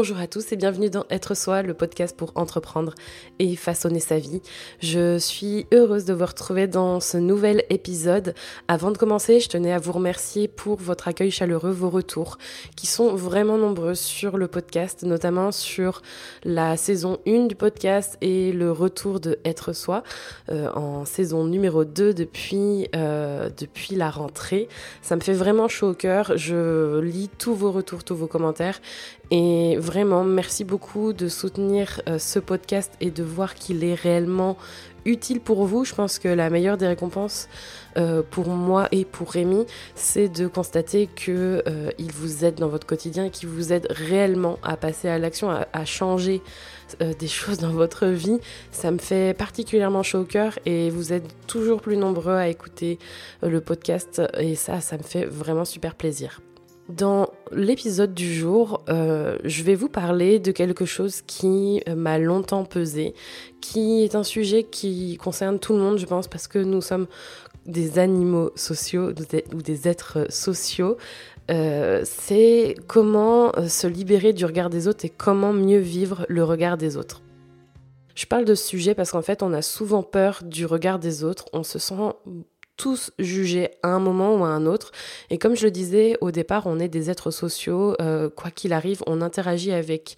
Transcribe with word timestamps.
Bonjour 0.00 0.18
à 0.18 0.26
tous 0.26 0.50
et 0.50 0.56
bienvenue 0.56 0.88
dans 0.88 1.04
Être 1.10 1.36
Soi, 1.36 1.60
le 1.60 1.74
podcast 1.74 2.16
pour 2.16 2.32
entreprendre 2.34 2.94
et 3.38 3.54
façonner 3.54 4.00
sa 4.00 4.18
vie. 4.18 4.40
Je 4.78 5.18
suis 5.18 5.66
heureuse 5.74 6.06
de 6.06 6.14
vous 6.14 6.24
retrouver 6.24 6.66
dans 6.66 7.00
ce 7.00 7.18
nouvel 7.18 7.64
épisode. 7.68 8.32
Avant 8.66 8.92
de 8.92 8.96
commencer, 8.96 9.40
je 9.40 9.50
tenais 9.50 9.74
à 9.74 9.78
vous 9.78 9.92
remercier 9.92 10.48
pour 10.48 10.78
votre 10.78 11.06
accueil 11.06 11.30
chaleureux, 11.30 11.70
vos 11.70 11.90
retours, 11.90 12.38
qui 12.76 12.86
sont 12.86 13.14
vraiment 13.14 13.58
nombreux 13.58 13.94
sur 13.94 14.38
le 14.38 14.48
podcast, 14.48 15.02
notamment 15.02 15.52
sur 15.52 16.00
la 16.44 16.78
saison 16.78 17.18
1 17.26 17.44
du 17.44 17.54
podcast 17.54 18.16
et 18.22 18.52
le 18.52 18.72
retour 18.72 19.20
de 19.20 19.38
Être 19.44 19.74
Soi 19.74 20.02
euh, 20.50 20.72
en 20.72 21.04
saison 21.04 21.44
numéro 21.44 21.84
2 21.84 22.14
depuis, 22.14 22.88
euh, 22.96 23.50
depuis 23.54 23.96
la 23.96 24.08
rentrée. 24.08 24.66
Ça 25.02 25.14
me 25.14 25.20
fait 25.20 25.34
vraiment 25.34 25.68
chaud 25.68 25.90
au 25.90 25.94
cœur. 25.94 26.38
Je 26.38 27.00
lis 27.00 27.28
tous 27.36 27.54
vos 27.54 27.70
retours, 27.70 28.02
tous 28.02 28.16
vos 28.16 28.28
commentaires 28.28 28.80
et 29.30 29.76
merci 30.24 30.64
beaucoup 30.64 31.12
de 31.12 31.28
soutenir 31.28 32.00
euh, 32.08 32.18
ce 32.18 32.38
podcast 32.38 32.92
et 33.00 33.10
de 33.10 33.22
voir 33.22 33.54
qu'il 33.54 33.82
est 33.84 33.94
réellement 33.94 34.56
utile 35.04 35.40
pour 35.40 35.64
vous. 35.66 35.84
Je 35.84 35.94
pense 35.94 36.18
que 36.18 36.28
la 36.28 36.50
meilleure 36.50 36.76
des 36.76 36.86
récompenses 36.86 37.48
euh, 37.96 38.22
pour 38.28 38.48
moi 38.48 38.88
et 38.92 39.04
pour 39.04 39.32
Rémi, 39.32 39.66
c'est 39.94 40.28
de 40.28 40.46
constater 40.46 41.06
que 41.06 41.62
euh, 41.66 41.90
il 41.98 42.12
vous 42.12 42.44
aide 42.44 42.56
dans 42.56 42.68
votre 42.68 42.86
quotidien 42.86 43.30
qu'il 43.30 43.48
vous 43.48 43.72
aide 43.72 43.88
réellement 43.90 44.58
à 44.62 44.76
passer 44.76 45.08
à 45.08 45.18
l'action, 45.18 45.50
à, 45.50 45.84
changer 45.84 46.42
des 47.18 47.28
choses 47.38 47.58
dans 47.58 47.72
votre 47.72 48.06
vie. 48.06 48.38
Ça 48.70 48.90
me 48.90 48.98
fait 48.98 49.36
particulièrement 49.36 50.02
chaud 50.02 50.20
au 50.20 50.24
cœur 50.24 50.58
et 50.66 50.90
vous 50.90 51.12
êtes 51.12 51.46
toujours 51.46 51.80
plus 51.80 51.96
nombreux 51.96 52.34
à 52.34 52.48
écouter 52.48 52.98
le 53.42 53.60
podcast 53.60 54.22
et 54.38 54.54
ça, 54.54 54.80
ça 54.80 54.98
me 54.98 55.02
fait 55.02 55.24
vraiment 55.24 55.64
super 55.64 55.94
plaisir. 55.94 56.40
Dans 56.90 57.28
l'épisode 57.52 58.14
du 58.14 58.34
jour, 58.34 58.82
euh, 58.88 59.38
je 59.44 59.62
vais 59.62 59.76
vous 59.76 59.88
parler 59.88 60.40
de 60.40 60.50
quelque 60.50 60.84
chose 60.84 61.20
qui 61.24 61.82
euh, 61.88 61.94
m'a 61.94 62.18
longtemps 62.18 62.64
pesé, 62.64 63.14
qui 63.60 64.02
est 64.02 64.16
un 64.16 64.24
sujet 64.24 64.64
qui 64.64 65.16
concerne 65.16 65.60
tout 65.60 65.72
le 65.72 65.78
monde, 65.78 65.98
je 65.98 66.06
pense, 66.06 66.26
parce 66.26 66.48
que 66.48 66.58
nous 66.58 66.80
sommes 66.80 67.06
des 67.66 68.00
animaux 68.00 68.50
sociaux 68.56 69.12
ou 69.52 69.62
des 69.62 69.88
êtres 69.88 70.26
sociaux. 70.30 70.96
Euh, 71.50 72.02
c'est 72.04 72.74
comment 72.88 73.52
se 73.68 73.86
libérer 73.86 74.32
du 74.32 74.44
regard 74.44 74.68
des 74.68 74.88
autres 74.88 75.04
et 75.04 75.10
comment 75.10 75.52
mieux 75.52 75.78
vivre 75.78 76.26
le 76.28 76.42
regard 76.42 76.76
des 76.76 76.96
autres. 76.96 77.22
Je 78.16 78.26
parle 78.26 78.44
de 78.44 78.56
ce 78.56 78.66
sujet 78.66 78.94
parce 78.94 79.12
qu'en 79.12 79.22
fait, 79.22 79.44
on 79.44 79.52
a 79.52 79.62
souvent 79.62 80.02
peur 80.02 80.40
du 80.44 80.66
regard 80.66 80.98
des 80.98 81.22
autres, 81.22 81.44
on 81.52 81.62
se 81.62 81.78
sent 81.78 81.94
tous 82.80 83.10
jugés 83.18 83.68
à 83.82 83.88
un 83.88 83.98
moment 83.98 84.36
ou 84.36 84.44
à 84.44 84.48
un 84.48 84.64
autre. 84.64 84.90
Et 85.28 85.36
comme 85.36 85.54
je 85.54 85.64
le 85.66 85.70
disais 85.70 86.16
au 86.22 86.30
départ, 86.30 86.66
on 86.66 86.78
est 86.78 86.88
des 86.88 87.10
êtres 87.10 87.30
sociaux. 87.30 87.94
Euh, 88.00 88.30
quoi 88.30 88.50
qu'il 88.50 88.72
arrive, 88.72 89.02
on 89.06 89.20
interagit 89.20 89.72
avec 89.72 90.16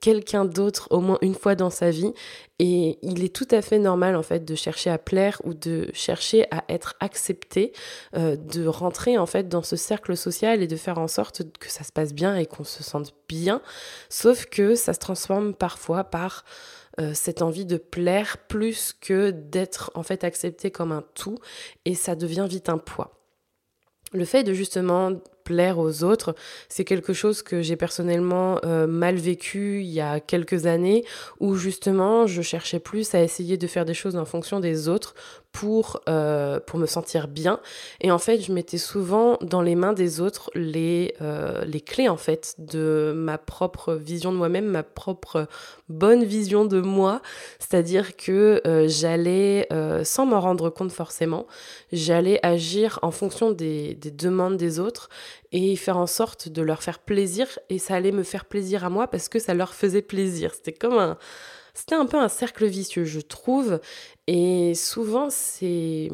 quelqu'un 0.00 0.44
d'autre 0.44 0.86
au 0.90 1.00
moins 1.00 1.18
une 1.22 1.34
fois 1.34 1.56
dans 1.56 1.70
sa 1.70 1.90
vie. 1.90 2.12
Et 2.60 2.98
il 3.02 3.24
est 3.24 3.34
tout 3.34 3.48
à 3.50 3.62
fait 3.62 3.80
normal 3.80 4.14
en 4.14 4.22
fait 4.22 4.44
de 4.44 4.54
chercher 4.54 4.90
à 4.90 4.98
plaire 4.98 5.42
ou 5.42 5.54
de 5.54 5.88
chercher 5.92 6.46
à 6.52 6.62
être 6.68 6.94
accepté, 7.00 7.72
euh, 8.16 8.36
de 8.36 8.64
rentrer 8.68 9.18
en 9.18 9.26
fait 9.26 9.48
dans 9.48 9.64
ce 9.64 9.74
cercle 9.74 10.16
social 10.16 10.62
et 10.62 10.68
de 10.68 10.76
faire 10.76 10.98
en 10.98 11.08
sorte 11.08 11.42
que 11.58 11.68
ça 11.68 11.82
se 11.82 11.90
passe 11.90 12.14
bien 12.14 12.36
et 12.36 12.46
qu'on 12.46 12.64
se 12.64 12.84
sente 12.84 13.12
bien. 13.28 13.60
Sauf 14.08 14.46
que 14.46 14.76
ça 14.76 14.94
se 14.94 15.00
transforme 15.00 15.52
parfois 15.52 16.04
par 16.04 16.44
euh, 17.00 17.12
cette 17.14 17.42
envie 17.42 17.66
de 17.66 17.76
plaire 17.76 18.38
plus 18.48 18.92
que 18.92 19.30
d'être 19.30 19.90
en 19.94 20.02
fait 20.02 20.24
accepté 20.24 20.70
comme 20.70 20.92
un 20.92 21.04
tout 21.14 21.38
et 21.84 21.94
ça 21.94 22.14
devient 22.14 22.46
vite 22.48 22.68
un 22.68 22.78
poids. 22.78 23.18
Le 24.12 24.24
fait 24.24 24.42
de 24.42 24.52
justement 24.52 25.12
plaire 25.48 25.78
aux 25.78 26.04
autres, 26.04 26.34
c'est 26.68 26.84
quelque 26.84 27.14
chose 27.14 27.40
que 27.40 27.62
j'ai 27.62 27.76
personnellement 27.76 28.60
euh, 28.66 28.86
mal 28.86 29.16
vécu 29.16 29.80
il 29.80 29.88
y 29.88 30.02
a 30.02 30.20
quelques 30.20 30.66
années 30.66 31.06
où 31.40 31.54
justement 31.54 32.26
je 32.26 32.42
cherchais 32.42 32.80
plus 32.80 33.14
à 33.14 33.22
essayer 33.22 33.56
de 33.56 33.66
faire 33.66 33.86
des 33.86 33.94
choses 33.94 34.14
en 34.14 34.26
fonction 34.26 34.60
des 34.60 34.88
autres 34.90 35.14
pour, 35.50 36.02
euh, 36.06 36.60
pour 36.60 36.78
me 36.78 36.84
sentir 36.84 37.28
bien. 37.28 37.60
Et 38.02 38.10
en 38.10 38.18
fait, 38.18 38.42
je 38.42 38.52
mettais 38.52 38.76
souvent 38.76 39.38
dans 39.40 39.62
les 39.62 39.74
mains 39.74 39.94
des 39.94 40.20
autres 40.20 40.50
les, 40.54 41.14
euh, 41.22 41.64
les 41.64 41.80
clés, 41.80 42.10
en 42.10 42.18
fait, 42.18 42.54
de 42.58 43.14
ma 43.16 43.38
propre 43.38 43.94
vision 43.94 44.30
de 44.30 44.36
moi-même, 44.36 44.66
ma 44.66 44.82
propre 44.82 45.46
bonne 45.88 46.24
vision 46.24 46.66
de 46.66 46.82
moi. 46.82 47.22
C'est-à-dire 47.58 48.16
que 48.16 48.60
j'allais, 48.86 49.66
sans 50.04 50.26
m'en 50.26 50.40
rendre 50.40 50.68
compte 50.68 50.92
forcément, 50.92 51.46
j'allais 51.92 52.38
agir 52.42 52.98
en 53.00 53.10
fonction 53.10 53.50
des, 53.50 53.94
des 53.94 54.10
demandes 54.10 54.58
des 54.58 54.78
autres 54.78 55.08
et 55.52 55.76
faire 55.76 55.96
en 55.96 56.06
sorte 56.06 56.48
de 56.48 56.62
leur 56.62 56.82
faire 56.82 56.98
plaisir. 56.98 57.46
Et 57.70 57.78
ça 57.78 57.94
allait 57.94 58.12
me 58.12 58.22
faire 58.22 58.44
plaisir 58.44 58.84
à 58.84 58.90
moi 58.90 59.08
parce 59.08 59.28
que 59.28 59.38
ça 59.38 59.54
leur 59.54 59.74
faisait 59.74 60.02
plaisir. 60.02 60.54
C'était 60.54 60.72
comme 60.72 60.98
un 60.98 61.18
c'était 61.78 61.94
un 61.94 62.06
peu 62.06 62.16
un 62.16 62.28
cercle 62.28 62.66
vicieux, 62.66 63.04
je 63.04 63.20
trouve. 63.20 63.78
Et 64.26 64.74
souvent, 64.74 65.28
c'est 65.30 66.10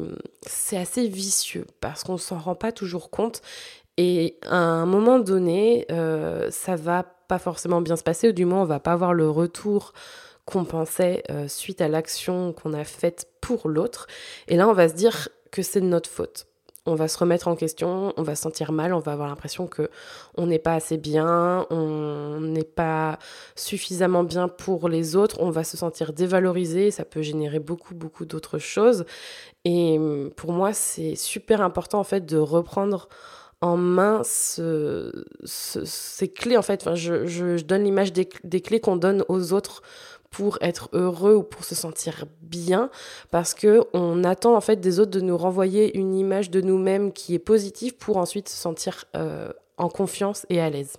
assez 0.73 1.07
vicieux 1.07 1.65
parce 1.81 2.03
qu'on 2.03 2.17
s'en 2.17 2.37
rend 2.37 2.53
pas 2.53 2.71
toujours 2.71 3.09
compte. 3.09 3.41
Et 3.97 4.37
à 4.43 4.57
un 4.57 4.85
moment 4.85 5.17
donné, 5.17 5.87
euh, 5.89 6.51
ça 6.51 6.75
va 6.75 7.01
pas 7.01 7.39
forcément 7.39 7.81
bien 7.81 7.95
se 7.95 8.03
passer, 8.03 8.29
ou 8.29 8.31
du 8.31 8.45
moins, 8.45 8.61
on 8.61 8.65
va 8.65 8.79
pas 8.79 8.91
avoir 8.91 9.15
le 9.15 9.27
retour 9.27 9.93
qu'on 10.45 10.65
pensait 10.65 11.23
euh, 11.31 11.47
suite 11.47 11.81
à 11.81 11.87
l'action 11.87 12.53
qu'on 12.53 12.73
a 12.73 12.83
faite 12.83 13.27
pour 13.41 13.67
l'autre. 13.67 14.05
Et 14.47 14.57
là, 14.57 14.69
on 14.69 14.73
va 14.73 14.87
se 14.87 14.93
dire 14.93 15.29
que 15.49 15.63
c'est 15.63 15.81
de 15.81 15.87
notre 15.87 16.09
faute 16.09 16.45
on 16.85 16.95
va 16.95 17.07
se 17.07 17.17
remettre 17.17 17.47
en 17.47 17.55
question, 17.55 18.13
on 18.17 18.23
va 18.23 18.35
se 18.35 18.43
sentir 18.43 18.71
mal, 18.71 18.93
on 18.93 18.99
va 18.99 19.13
avoir 19.13 19.27
l'impression 19.27 19.67
que 19.67 19.89
on 20.35 20.45
n'est 20.47 20.59
pas 20.59 20.73
assez 20.73 20.97
bien, 20.97 21.65
on 21.69 22.39
n'est 22.41 22.63
pas 22.63 23.17
suffisamment 23.55 24.23
bien 24.23 24.47
pour 24.47 24.87
les 24.89 25.15
autres, 25.15 25.37
on 25.39 25.49
va 25.49 25.63
se 25.63 25.77
sentir 25.77 26.13
dévalorisé, 26.13 26.91
ça 26.91 27.05
peut 27.05 27.21
générer 27.21 27.59
beaucoup 27.59 27.95
beaucoup 27.95 28.25
d'autres 28.25 28.59
choses. 28.59 29.05
Et 29.65 29.99
pour 30.35 30.51
moi, 30.51 30.73
c'est 30.73 31.15
super 31.15 31.61
important 31.61 31.99
en 31.99 32.03
fait 32.03 32.25
de 32.25 32.37
reprendre 32.37 33.09
en 33.61 33.77
main 33.77 34.21
ces 34.23 35.11
clés 36.35 36.57
en 36.57 36.61
fait. 36.61 36.87
Je, 36.95 37.61
donne 37.61 37.83
l'image 37.83 38.13
des 38.13 38.61
clés 38.61 38.79
qu'on 38.79 38.95
donne 38.95 39.23
aux 39.27 39.53
autres 39.53 39.81
pour 40.35 40.57
être 40.59 40.89
heureux 40.91 41.35
ou 41.35 41.43
pour 41.43 41.63
se 41.63 41.75
sentir 41.75 42.25
bien 42.41 42.89
parce 43.31 43.53
que 43.53 43.85
on 43.93 44.25
attend 44.25 44.57
en 44.57 44.59
fait 44.59 44.81
des 44.81 44.99
autres 44.99 45.11
de 45.11 45.21
nous 45.21 45.37
renvoyer 45.37 45.97
une 45.97 46.13
image 46.13 46.49
de 46.51 46.59
nous-mêmes 46.59 47.13
qui 47.13 47.35
est 47.35 47.39
positive 47.39 47.95
pour 47.95 48.17
ensuite 48.17 48.49
se 48.49 48.57
sentir 48.57 49.05
euh, 49.15 49.53
en 49.77 49.87
confiance 49.87 50.45
et 50.49 50.59
à 50.59 50.69
l'aise. 50.69 50.97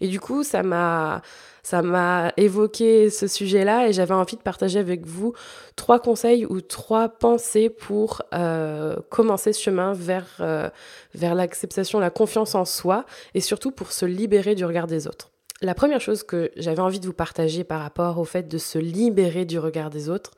Et 0.00 0.08
du 0.08 0.18
coup, 0.18 0.42
ça 0.42 0.64
m'a 0.64 1.22
ça 1.62 1.80
m'a 1.80 2.32
évoqué 2.36 3.08
ce 3.08 3.28
sujet-là 3.28 3.88
et 3.88 3.92
j'avais 3.92 4.14
envie 4.14 4.36
de 4.36 4.42
partager 4.42 4.80
avec 4.80 5.06
vous 5.06 5.32
trois 5.76 6.00
conseils 6.00 6.44
ou 6.46 6.60
trois 6.60 7.08
pensées 7.08 7.70
pour 7.70 8.22
euh, 8.34 8.96
commencer 9.10 9.52
ce 9.52 9.62
chemin 9.62 9.92
vers, 9.92 10.26
euh, 10.40 10.68
vers 11.14 11.36
l'acceptation, 11.36 12.00
la 12.00 12.10
confiance 12.10 12.56
en 12.56 12.64
soi 12.64 13.04
et 13.34 13.40
surtout 13.40 13.70
pour 13.70 13.92
se 13.92 14.06
libérer 14.06 14.56
du 14.56 14.64
regard 14.64 14.88
des 14.88 15.06
autres. 15.06 15.30
La 15.62 15.74
première 15.74 16.00
chose 16.00 16.22
que 16.22 16.50
j'avais 16.56 16.80
envie 16.80 17.00
de 17.00 17.06
vous 17.06 17.14
partager 17.14 17.64
par 17.64 17.80
rapport 17.80 18.18
au 18.18 18.24
fait 18.24 18.46
de 18.46 18.58
se 18.58 18.78
libérer 18.78 19.46
du 19.46 19.58
regard 19.58 19.88
des 19.88 20.10
autres, 20.10 20.32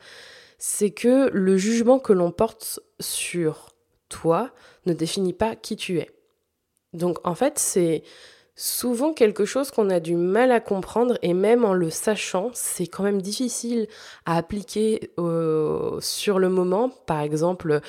c'est 0.59 0.91
que 0.91 1.29
le 1.33 1.56
jugement 1.56 1.99
que 1.99 2.12
l'on 2.12 2.31
porte 2.31 2.81
sur 3.01 3.71
toi 4.09 4.51
ne 4.87 4.93
définit 4.93 5.33
pas 5.33 5.57
qui 5.57 5.77
tu 5.77 5.99
es. 5.99 6.11
Donc 6.93 7.19
en 7.27 7.34
fait, 7.34 7.59
c'est 7.59 8.03
souvent 8.55 9.12
quelque 9.12 9.45
chose 9.45 9.71
qu'on 9.71 9.89
a 9.89 10.01
du 10.01 10.17
mal 10.17 10.51
à 10.51 10.59
comprendre 10.61 11.17
et 11.23 11.33
même 11.33 11.65
en 11.65 11.73
le 11.73 11.91
sachant, 11.91 12.51
c'est 12.55 12.89
quand 12.89 13.05
même 13.05 13.23
difficile 13.23 13.87
à 14.27 14.37
appliquer 14.37 15.12
euh, 15.19 16.01
sur 16.01 16.39
le 16.39 16.49
moment. 16.49 16.91
Par 17.07 17.21
exemple, 17.21 17.81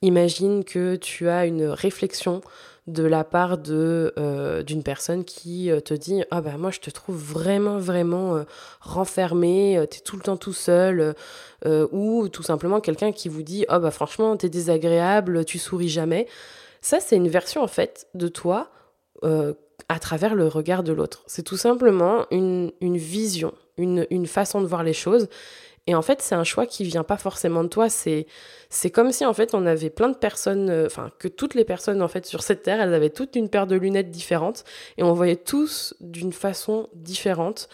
imagine 0.00 0.64
que 0.64 0.96
tu 0.96 1.28
as 1.28 1.44
une 1.44 1.66
réflexion 1.66 2.40
de 2.86 3.04
la 3.04 3.24
part 3.24 3.56
de 3.56 4.12
euh, 4.18 4.62
d'une 4.62 4.82
personne 4.82 5.24
qui 5.24 5.70
euh, 5.70 5.80
te 5.80 5.94
dit 5.94 6.22
ah 6.30 6.42
bah 6.42 6.58
moi 6.58 6.70
je 6.70 6.80
te 6.80 6.90
trouve 6.90 7.16
vraiment 7.16 7.78
vraiment 7.78 8.36
euh, 8.36 8.44
renfermé 8.80 9.82
t'es 9.90 10.00
tout 10.00 10.16
le 10.16 10.22
temps 10.22 10.36
tout 10.36 10.52
seul 10.52 11.14
ou 11.92 12.28
tout 12.28 12.42
simplement 12.42 12.80
quelqu'un 12.80 13.10
qui 13.10 13.30
vous 13.30 13.42
dit 13.42 13.64
ah 13.68 13.78
bah 13.78 13.90
franchement 13.90 14.36
t'es 14.36 14.50
désagréable 14.50 15.44
tu 15.44 15.58
souris 15.58 15.88
jamais. 15.88 16.26
Ça 16.82 17.00
c'est 17.00 17.16
une 17.16 17.28
version 17.28 17.62
en 17.62 17.68
fait 17.68 18.06
de 18.14 18.28
toi 18.28 18.70
à 19.22 19.98
travers 19.98 20.34
le 20.34 20.46
regard 20.46 20.82
de 20.82 20.92
l'autre. 20.92 21.22
C'est 21.26 21.42
tout 21.42 21.56
simplement 21.56 22.26
une, 22.30 22.72
une 22.82 22.98
vision 22.98 23.54
une, 23.78 24.06
une 24.10 24.26
façon 24.26 24.60
de 24.60 24.66
voir 24.66 24.82
les 24.82 24.92
choses 24.92 25.28
et 25.86 25.94
en 25.94 26.02
fait, 26.02 26.22
c'est 26.22 26.34
un 26.34 26.44
choix 26.44 26.66
qui 26.66 26.84
vient 26.84 27.04
pas 27.04 27.18
forcément 27.18 27.62
de 27.62 27.68
toi. 27.68 27.90
C'est, 27.90 28.26
c'est 28.70 28.90
comme 28.90 29.12
si 29.12 29.26
en 29.26 29.34
fait 29.34 29.54
on 29.54 29.66
avait 29.66 29.90
plein 29.90 30.08
de 30.08 30.16
personnes, 30.16 30.70
euh, 30.70 30.86
enfin 30.86 31.10
que 31.18 31.28
toutes 31.28 31.54
les 31.54 31.64
personnes 31.64 32.00
en 32.00 32.08
fait 32.08 32.24
sur 32.24 32.42
cette 32.42 32.62
terre, 32.62 32.80
elles 32.80 32.94
avaient 32.94 33.10
toutes 33.10 33.36
une 33.36 33.50
paire 33.50 33.66
de 33.66 33.76
lunettes 33.76 34.10
différentes 34.10 34.64
et 34.96 35.02
on 35.02 35.12
voyait 35.12 35.36
tous 35.36 35.94
d'une 36.00 36.32
façon 36.32 36.88
différente. 36.94 37.68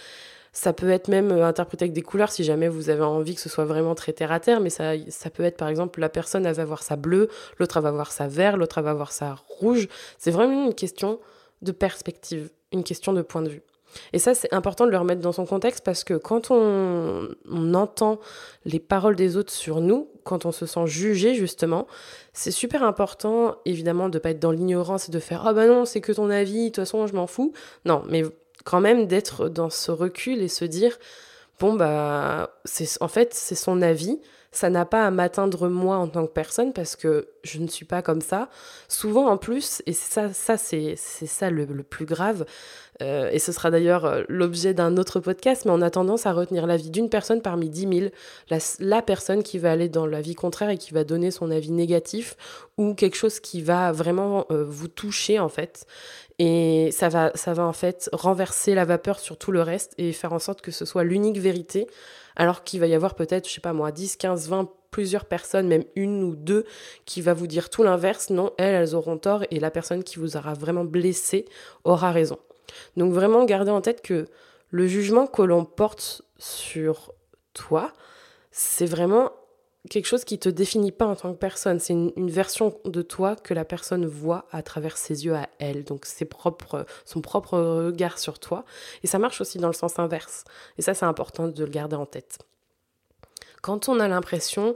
Ça 0.52 0.72
peut 0.72 0.90
être 0.90 1.06
même 1.06 1.30
euh, 1.30 1.46
interprété 1.46 1.84
avec 1.84 1.92
des 1.92 2.02
couleurs 2.02 2.32
si 2.32 2.42
jamais 2.42 2.66
vous 2.66 2.90
avez 2.90 3.04
envie 3.04 3.36
que 3.36 3.40
ce 3.40 3.48
soit 3.48 3.64
vraiment 3.64 3.94
très 3.94 4.12
terre 4.12 4.32
à 4.32 4.40
terre, 4.40 4.60
mais 4.60 4.70
ça, 4.70 4.94
ça 5.08 5.30
peut 5.30 5.44
être 5.44 5.56
par 5.56 5.68
exemple 5.68 6.00
la 6.00 6.08
personne 6.08 6.50
va 6.50 6.64
voir 6.64 6.82
sa 6.82 6.96
bleue, 6.96 7.28
l'autre 7.58 7.80
va 7.80 7.92
voir 7.92 8.10
sa 8.10 8.26
vert, 8.26 8.56
l'autre 8.56 8.82
va 8.82 8.92
voir 8.92 9.12
sa 9.12 9.36
rouge. 9.46 9.86
C'est 10.18 10.32
vraiment 10.32 10.66
une 10.66 10.74
question 10.74 11.20
de 11.62 11.70
perspective, 11.70 12.50
une 12.72 12.82
question 12.82 13.12
de 13.12 13.22
point 13.22 13.42
de 13.42 13.50
vue. 13.50 13.62
Et 14.12 14.18
ça, 14.18 14.34
c'est 14.34 14.52
important 14.52 14.86
de 14.86 14.90
le 14.90 14.98
remettre 14.98 15.20
dans 15.20 15.32
son 15.32 15.46
contexte 15.46 15.84
parce 15.84 16.04
que 16.04 16.14
quand 16.14 16.50
on, 16.50 17.28
entend 17.74 18.18
les 18.64 18.80
paroles 18.80 19.16
des 19.16 19.36
autres 19.36 19.52
sur 19.52 19.80
nous, 19.80 20.08
quand 20.24 20.44
on 20.44 20.52
se 20.52 20.66
sent 20.66 20.86
jugé 20.86 21.34
justement, 21.34 21.86
c'est 22.32 22.50
super 22.50 22.82
important 22.82 23.56
évidemment 23.64 24.08
de 24.08 24.18
pas 24.18 24.30
être 24.30 24.40
dans 24.40 24.50
l'ignorance 24.50 25.08
et 25.08 25.12
de 25.12 25.18
faire 25.18 25.42
ah 25.44 25.50
oh 25.50 25.54
bah 25.54 25.66
non 25.66 25.84
c'est 25.84 26.00
que 26.00 26.12
ton 26.12 26.30
avis, 26.30 26.64
de 26.64 26.68
toute 26.68 26.76
façon 26.76 27.06
je 27.06 27.14
m'en 27.14 27.26
fous. 27.26 27.52
Non, 27.84 28.02
mais 28.08 28.24
quand 28.64 28.80
même 28.80 29.06
d'être 29.06 29.48
dans 29.48 29.70
ce 29.70 29.90
recul 29.90 30.42
et 30.42 30.48
se 30.48 30.64
dire 30.64 30.98
bon 31.58 31.74
bah 31.74 32.50
c'est 32.64 33.00
en 33.02 33.08
fait 33.08 33.34
c'est 33.34 33.54
son 33.54 33.82
avis 33.82 34.20
ça 34.52 34.68
n'a 34.68 34.84
pas 34.84 35.06
à 35.06 35.10
m'atteindre 35.10 35.68
moi 35.68 35.96
en 35.96 36.08
tant 36.08 36.26
que 36.26 36.32
personne 36.32 36.72
parce 36.72 36.96
que 36.96 37.28
je 37.44 37.60
ne 37.60 37.68
suis 37.68 37.84
pas 37.84 38.02
comme 38.02 38.20
ça. 38.20 38.48
Souvent 38.88 39.28
en 39.28 39.36
plus, 39.36 39.80
et 39.86 39.92
ça, 39.92 40.32
ça 40.32 40.56
c'est 40.56 40.96
ça 40.96 41.50
le, 41.50 41.66
plus 41.82 42.04
grave, 42.04 42.44
euh, 43.00 43.30
et 43.30 43.38
ce 43.38 43.52
sera 43.52 43.70
d'ailleurs 43.70 44.04
euh, 44.04 44.22
l'objet 44.28 44.74
d'un 44.74 44.96
autre 44.96 45.20
podcast, 45.20 45.64
mais 45.64 45.70
on 45.70 45.80
a 45.82 45.90
tendance 45.90 46.26
à 46.26 46.32
retenir 46.32 46.66
l'avis 46.66 46.90
d'une 46.90 47.08
personne 47.08 47.42
parmi 47.42 47.70
dix 47.70 47.86
mille, 47.86 48.10
la, 48.80 49.02
personne 49.02 49.42
qui 49.42 49.58
va 49.58 49.70
aller 49.70 49.88
dans 49.88 50.06
l'avis 50.06 50.34
contraire 50.34 50.70
et 50.70 50.78
qui 50.78 50.92
va 50.92 51.04
donner 51.04 51.30
son 51.30 51.50
avis 51.50 51.70
négatif 51.70 52.36
ou 52.76 52.94
quelque 52.94 53.16
chose 53.16 53.40
qui 53.40 53.62
va 53.62 53.92
vraiment 53.92 54.46
euh, 54.50 54.64
vous 54.64 54.88
toucher 54.88 55.38
en 55.38 55.48
fait. 55.48 55.86
Et 56.40 56.90
ça 56.90 57.08
va, 57.08 57.30
ça 57.34 57.52
va 57.52 57.64
en 57.64 57.72
fait 57.72 58.08
renverser 58.12 58.74
la 58.74 58.84
vapeur 58.84 59.18
sur 59.18 59.36
tout 59.36 59.52
le 59.52 59.62
reste 59.62 59.94
et 59.98 60.12
faire 60.12 60.32
en 60.32 60.38
sorte 60.38 60.60
que 60.60 60.70
ce 60.70 60.84
soit 60.84 61.04
l'unique 61.04 61.38
vérité 61.38 61.86
alors 62.36 62.64
qu'il 62.64 62.80
va 62.80 62.86
y 62.86 62.94
avoir 62.94 63.14
peut-être, 63.14 63.48
je 63.48 63.54
sais 63.54 63.60
pas 63.60 63.72
moi, 63.72 63.92
10, 63.92 64.16
15, 64.16 64.48
20, 64.48 64.68
plusieurs 64.90 65.24
personnes, 65.24 65.68
même 65.68 65.84
une 65.96 66.22
ou 66.22 66.34
deux, 66.36 66.64
qui 67.04 67.22
va 67.22 67.34
vous 67.34 67.46
dire 67.46 67.70
tout 67.70 67.82
l'inverse. 67.82 68.30
Non, 68.30 68.52
elles, 68.58 68.74
elles 68.74 68.94
auront 68.94 69.18
tort 69.18 69.44
et 69.50 69.60
la 69.60 69.70
personne 69.70 70.02
qui 70.04 70.18
vous 70.18 70.36
aura 70.36 70.54
vraiment 70.54 70.84
blessé 70.84 71.46
aura 71.84 72.12
raison. 72.12 72.38
Donc 72.96 73.12
vraiment, 73.12 73.44
gardez 73.44 73.70
en 73.70 73.80
tête 73.80 74.02
que 74.02 74.26
le 74.70 74.86
jugement 74.86 75.26
que 75.26 75.42
l'on 75.42 75.64
porte 75.64 76.22
sur 76.38 77.12
toi, 77.54 77.92
c'est 78.50 78.86
vraiment 78.86 79.32
quelque 79.88 80.06
chose 80.06 80.24
qui 80.24 80.38
te 80.38 80.48
définit 80.48 80.92
pas 80.92 81.06
en 81.06 81.16
tant 81.16 81.32
que 81.32 81.38
personne. 81.38 81.80
C'est 81.80 81.94
une, 81.94 82.30
version 82.30 82.78
de 82.84 83.02
toi 83.02 83.36
que 83.36 83.54
la 83.54 83.64
personne 83.64 84.06
voit 84.06 84.46
à 84.52 84.62
travers 84.62 84.96
ses 84.96 85.24
yeux 85.24 85.34
à 85.34 85.48
elle. 85.58 85.84
Donc 85.84 86.04
ses 86.04 86.26
propres, 86.26 86.86
son 87.04 87.20
propre 87.20 87.58
regard 87.58 88.18
sur 88.18 88.38
toi. 88.38 88.64
Et 89.02 89.06
ça 89.06 89.18
marche 89.18 89.40
aussi 89.40 89.58
dans 89.58 89.68
le 89.68 89.74
sens 89.74 89.98
inverse. 89.98 90.44
Et 90.78 90.82
ça, 90.82 90.94
c'est 90.94 91.06
important 91.06 91.48
de 91.48 91.64
le 91.64 91.70
garder 91.70 91.96
en 91.96 92.06
tête. 92.06 92.38
Quand 93.62 93.88
on 93.88 94.00
a 94.00 94.08
l'impression 94.08 94.74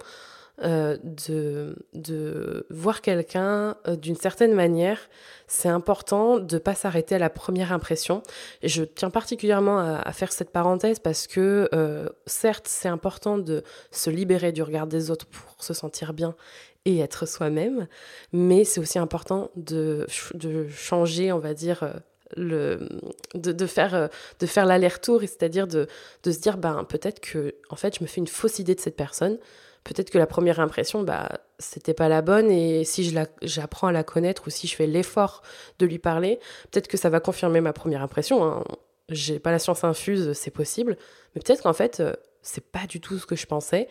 euh, 0.62 0.96
de, 1.02 1.74
de 1.94 2.64
voir 2.70 3.00
quelqu'un 3.00 3.76
euh, 3.88 3.96
d'une 3.96 4.14
certaine 4.14 4.54
manière, 4.54 5.00
c'est 5.48 5.68
important 5.68 6.38
de 6.38 6.54
ne 6.54 6.60
pas 6.60 6.76
s'arrêter 6.76 7.16
à 7.16 7.18
la 7.18 7.28
première 7.28 7.72
impression. 7.72 8.22
Et 8.62 8.68
je 8.68 8.84
tiens 8.84 9.10
particulièrement 9.10 9.80
à, 9.80 10.12
faire 10.12 10.30
cette 10.30 10.50
parenthèse 10.50 11.00
parce 11.00 11.26
que, 11.26 11.68
euh, 11.74 12.08
certes, 12.26 12.68
c'est 12.68 12.88
important 12.88 13.36
de 13.36 13.64
se 13.90 14.10
libérer 14.10 14.52
du 14.52 14.62
regard 14.62 14.86
des 14.86 15.10
autres 15.10 15.26
pour 15.26 15.64
se 15.64 15.74
sentir 15.74 16.12
bien 16.12 16.36
et 16.84 17.00
être 17.00 17.26
soi-même, 17.26 17.88
mais 18.32 18.62
c'est 18.62 18.78
aussi 18.78 19.00
important 19.00 19.50
de, 19.56 20.06
de, 20.34 20.68
changer, 20.68 21.32
on 21.32 21.38
va 21.38 21.54
dire, 21.54 21.94
le, 22.36 22.88
de, 23.34 23.50
de, 23.50 23.66
faire, 23.66 24.10
de 24.38 24.46
faire 24.46 24.66
l'aller-retour, 24.66 25.20
c'est-à-dire 25.22 25.66
de, 25.66 25.88
de 26.22 26.30
se 26.30 26.38
dire, 26.38 26.58
ben, 26.58 26.84
peut-être 26.84 27.20
que, 27.20 27.54
en 27.70 27.76
fait, 27.76 27.96
je 27.98 28.04
me 28.04 28.06
fais 28.06 28.20
une 28.20 28.28
fausse 28.28 28.58
idée 28.60 28.74
de 28.74 28.80
cette 28.80 28.96
personne, 28.96 29.38
peut-être 29.84 30.10
que 30.10 30.18
la 30.18 30.26
première 30.26 30.60
impression, 30.60 31.02
bah, 31.02 31.28
c'était 31.58 31.94
pas 31.94 32.08
la 32.08 32.22
bonne. 32.22 32.50
Et 32.50 32.84
si 32.84 33.04
je 33.04 33.18
j'apprends 33.42 33.88
à 33.88 33.92
la 33.92 34.02
connaître 34.02 34.44
ou 34.46 34.50
si 34.50 34.66
je 34.66 34.74
fais 34.74 34.86
l'effort 34.86 35.42
de 35.78 35.86
lui 35.86 35.98
parler, 35.98 36.40
peut-être 36.70 36.88
que 36.88 36.96
ça 36.96 37.10
va 37.10 37.20
confirmer 37.20 37.60
ma 37.60 37.72
première 37.72 38.02
impression. 38.02 38.42
Hein. 38.44 38.64
J'ai 39.10 39.38
pas 39.38 39.52
la 39.52 39.58
science 39.58 39.84
infuse, 39.84 40.32
c'est 40.32 40.50
possible. 40.50 40.96
Mais 41.34 41.42
peut-être 41.42 41.62
qu'en 41.62 41.74
fait, 41.74 42.00
euh, 42.00 42.14
c'est 42.42 42.64
pas 42.64 42.86
du 42.88 43.00
tout 43.00 43.18
ce 43.18 43.26
que 43.26 43.36
je 43.36 43.46
pensais. 43.46 43.88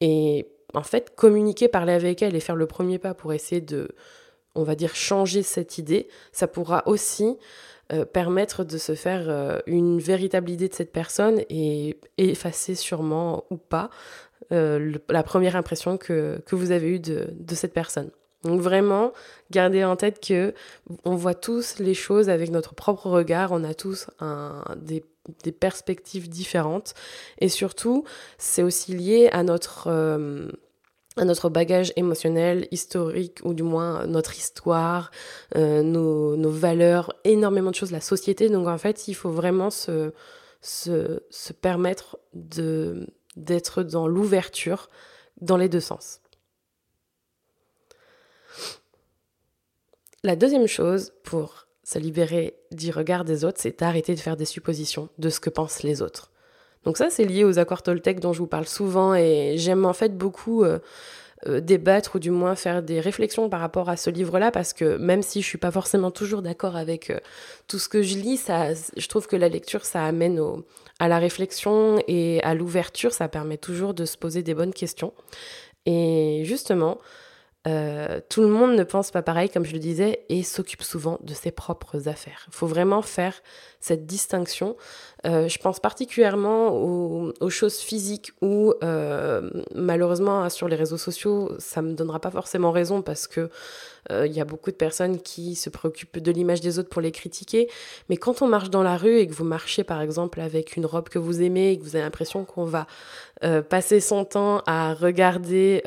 Et 0.00 0.48
en 0.72 0.82
fait, 0.82 1.14
communiquer, 1.14 1.68
parler 1.68 1.92
avec 1.92 2.22
elle 2.22 2.34
et 2.34 2.40
faire 2.40 2.56
le 2.56 2.66
premier 2.66 2.98
pas 2.98 3.14
pour 3.14 3.32
essayer 3.32 3.60
de, 3.60 3.88
on 4.54 4.62
va 4.62 4.74
dire, 4.74 4.94
changer 4.94 5.42
cette 5.42 5.76
idée, 5.76 6.08
ça 6.32 6.48
pourra 6.48 6.82
aussi 6.86 7.36
euh, 7.92 8.06
permettre 8.06 8.64
de 8.64 8.78
se 8.78 8.94
faire 8.94 9.28
euh, 9.28 9.58
une 9.66 10.00
véritable 10.00 10.48
idée 10.48 10.68
de 10.68 10.74
cette 10.74 10.92
personne 10.92 11.42
et 11.50 11.98
effacer 12.16 12.74
sûrement 12.74 13.44
ou 13.50 13.58
pas 13.58 13.90
euh, 14.52 14.96
la 15.08 15.22
première 15.22 15.56
impression 15.56 15.96
que, 15.96 16.42
que, 16.46 16.56
vous 16.56 16.70
avez 16.70 16.88
eue 16.88 17.00
de, 17.00 17.28
de 17.32 17.54
cette 17.54 17.72
personne. 17.72 18.10
Donc 18.44 18.60
vraiment, 18.60 19.12
gardez 19.50 19.84
en 19.84 19.96
tête 19.96 20.24
que 20.24 20.54
on 21.04 21.16
voit 21.16 21.34
tous 21.34 21.78
les 21.78 21.94
choses 21.94 22.28
avec 22.28 22.50
notre 22.50 22.74
propre 22.74 23.06
regard, 23.06 23.52
on 23.52 23.64
a 23.64 23.74
tous 23.74 24.06
des, 24.76 25.02
perspectives 25.52 26.28
différentes 26.28 26.94
et 27.38 27.48
surtout, 27.48 28.04
c'est 28.36 28.62
aussi 28.62 28.94
lié 28.94 29.30
à 29.32 29.42
notre 29.42 29.86
euh, 29.86 30.48
à 31.16 31.24
notre 31.24 31.48
bagage 31.48 31.92
émotionnel, 31.96 32.66
historique, 32.72 33.38
ou 33.44 33.54
du 33.54 33.62
moins 33.62 34.04
notre 34.06 34.36
histoire, 34.36 35.12
euh, 35.54 35.82
nos, 35.82 36.36
nos, 36.36 36.50
valeurs, 36.50 37.14
énormément 37.22 37.70
de 37.70 37.76
choses, 37.76 37.92
la 37.92 38.00
société. 38.00 38.48
Donc 38.48 38.66
en 38.66 38.78
fait, 38.78 39.06
il 39.06 39.14
faut 39.14 39.30
vraiment 39.30 39.70
se, 39.70 40.12
se, 40.60 41.22
se 41.30 41.52
permettre 41.52 42.18
de, 42.32 43.06
d'être 43.36 43.82
dans 43.82 44.06
l'ouverture 44.06 44.88
dans 45.40 45.56
les 45.56 45.68
deux 45.68 45.80
sens. 45.80 46.20
La 50.22 50.36
deuxième 50.36 50.66
chose 50.66 51.12
pour 51.22 51.66
se 51.82 51.98
libérer 51.98 52.56
du 52.72 52.90
regard 52.90 53.24
des 53.24 53.44
autres, 53.44 53.58
c'est 53.60 53.78
d'arrêter 53.78 54.14
de 54.14 54.20
faire 54.20 54.36
des 54.36 54.46
suppositions 54.46 55.10
de 55.18 55.28
ce 55.28 55.38
que 55.38 55.50
pensent 55.50 55.82
les 55.82 56.00
autres. 56.00 56.30
Donc 56.84 56.96
ça, 56.96 57.10
c'est 57.10 57.24
lié 57.24 57.44
aux 57.44 57.58
accords 57.58 57.82
Toltec 57.82 58.20
dont 58.20 58.32
je 58.32 58.38
vous 58.38 58.46
parle 58.46 58.66
souvent 58.66 59.14
et 59.14 59.54
j'aime 59.56 59.84
en 59.84 59.92
fait 59.92 60.16
beaucoup 60.16 60.64
euh, 60.64 60.78
euh, 61.46 61.60
débattre 61.60 62.16
ou 62.16 62.18
du 62.18 62.30
moins 62.30 62.54
faire 62.54 62.82
des 62.82 63.00
réflexions 63.00 63.48
par 63.48 63.60
rapport 63.60 63.88
à 63.88 63.96
ce 63.96 64.10
livre-là 64.10 64.50
parce 64.50 64.72
que 64.72 64.96
même 64.96 65.22
si 65.22 65.42
je 65.42 65.46
suis 65.46 65.58
pas 65.58 65.70
forcément 65.70 66.10
toujours 66.10 66.42
d'accord 66.42 66.76
avec 66.76 67.10
euh, 67.10 67.18
tout 67.68 67.78
ce 67.78 67.88
que 67.88 68.02
je 68.02 68.16
lis, 68.16 68.36
ça, 68.36 68.68
je 68.74 69.08
trouve 69.08 69.26
que 69.26 69.36
la 69.36 69.48
lecture, 69.48 69.84
ça 69.84 70.04
amène 70.04 70.40
à 70.98 71.08
la 71.08 71.18
réflexion 71.18 72.02
et 72.08 72.42
à 72.42 72.54
l'ouverture, 72.54 73.12
ça 73.12 73.28
permet 73.28 73.58
toujours 73.58 73.94
de 73.94 74.04
se 74.04 74.16
poser 74.16 74.42
des 74.42 74.54
bonnes 74.54 74.72
questions. 74.72 75.12
Et 75.86 76.42
justement, 76.44 76.98
euh, 77.66 78.20
tout 78.28 78.42
le 78.42 78.48
monde 78.48 78.76
ne 78.76 78.84
pense 78.84 79.10
pas 79.10 79.22
pareil, 79.22 79.48
comme 79.48 79.64
je 79.64 79.72
le 79.72 79.78
disais, 79.78 80.24
et 80.28 80.42
s'occupe 80.42 80.82
souvent 80.82 81.18
de 81.22 81.32
ses 81.32 81.50
propres 81.50 82.08
affaires. 82.08 82.44
Il 82.48 82.54
faut 82.54 82.66
vraiment 82.66 83.00
faire 83.00 83.34
cette 83.80 84.04
distinction. 84.04 84.76
Euh, 85.26 85.48
je 85.48 85.58
pense 85.58 85.80
particulièrement 85.80 86.74
aux, 86.74 87.50
choses 87.50 87.78
physiques 87.78 88.32
où, 88.42 88.74
euh, 88.82 89.48
malheureusement, 89.74 90.48
sur 90.50 90.68
les 90.68 90.76
réseaux 90.76 90.98
sociaux, 90.98 91.52
ça 91.58 91.80
me 91.80 91.94
donnera 91.94 92.20
pas 92.20 92.30
forcément 92.30 92.70
raison 92.70 93.00
parce 93.02 93.26
que 93.26 93.50
il 94.10 94.32
y 94.32 94.40
a 94.42 94.44
beaucoup 94.44 94.70
de 94.70 94.76
personnes 94.76 95.18
qui 95.18 95.54
se 95.54 95.70
préoccupent 95.70 96.18
de 96.18 96.30
l'image 96.30 96.60
des 96.60 96.78
autres 96.78 96.90
pour 96.90 97.00
les 97.00 97.10
critiquer. 97.10 97.70
Mais 98.10 98.18
quand 98.18 98.42
on 98.42 98.46
marche 98.46 98.68
dans 98.68 98.82
la 98.82 98.98
rue 98.98 99.16
et 99.16 99.26
que 99.26 99.32
vous 99.32 99.44
marchez, 99.44 99.82
par 99.82 100.02
exemple, 100.02 100.42
avec 100.42 100.76
une 100.76 100.84
robe 100.84 101.08
que 101.08 101.18
vous 101.18 101.40
aimez 101.40 101.70
et 101.70 101.78
que 101.78 101.84
vous 101.84 101.96
avez 101.96 102.04
l'impression 102.04 102.44
qu'on 102.44 102.66
va 102.66 102.86
passer 103.70 104.00
son 104.00 104.26
temps 104.26 104.62
à 104.66 104.92
regarder 104.92 105.80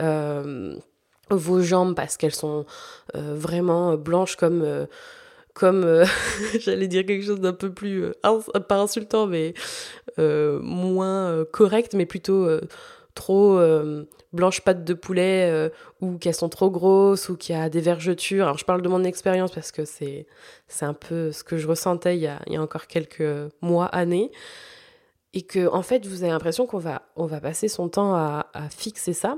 vos 1.36 1.62
jambes 1.62 1.96
parce 1.96 2.17
qu'elles 2.17 2.36
sont 2.36 2.65
euh, 3.15 3.36
vraiment 3.36 3.96
blanches 3.96 4.36
comme 4.36 4.62
euh, 4.63 4.86
comme 5.53 5.84
euh, 5.84 6.05
j'allais 6.60 6.88
dire 6.88 7.05
quelque 7.05 7.25
chose 7.25 7.41
d'un 7.41 7.53
peu 7.53 7.72
plus 7.72 8.12
pas 8.67 8.77
insultant 8.77 9.27
mais 9.27 9.53
moins 10.17 11.46
correct 11.51 11.93
mais 11.93 12.05
plutôt 12.05 12.48
trop 13.13 13.60
blanches 14.34 14.62
pattes 14.62 14.84
de 14.84 14.93
poulet 14.93 15.72
ou 16.01 16.17
qu'elles 16.17 16.36
sont 16.36 16.50
trop 16.50 16.69
grosses 16.69 17.29
ou 17.29 17.38
qu'il 17.38 17.55
y 17.55 17.60
a 17.60 17.69
des 17.69 17.81
vergetures. 17.81 18.46
Alors 18.46 18.57
je 18.57 18.65
parle 18.65 18.81
de 18.81 18.89
mon 18.89 19.03
expérience 19.03 19.51
parce 19.51 19.72
que 19.72 19.86
c'est 19.86 20.27
c'est 20.67 20.86
un 20.86 20.93
peu 20.93 21.31
ce 21.31 21.43
que 21.43 21.57
je 21.57 21.67
ressentais 21.67 22.17
il 22.17 22.22
y 22.22 22.27
a, 22.27 22.39
il 22.48 22.53
y 22.53 22.55
a 22.55 22.62
encore 22.62 22.88
quelques 22.88 23.24
mois 23.62 23.86
années. 23.88 24.31
Et 25.34 25.43
que 25.43 25.67
en 25.67 25.84
fait 25.84 26.05
vous 26.07 26.24
avez 26.24 26.31
l'impression 26.31 26.65
qu'on 26.65 26.79
va 26.79 27.03
on 27.15 27.27
va 27.27 27.39
passer 27.39 27.67
son 27.67 27.89
temps 27.89 28.15
à 28.15 28.46
fixer 28.69 29.13
ça. 29.13 29.38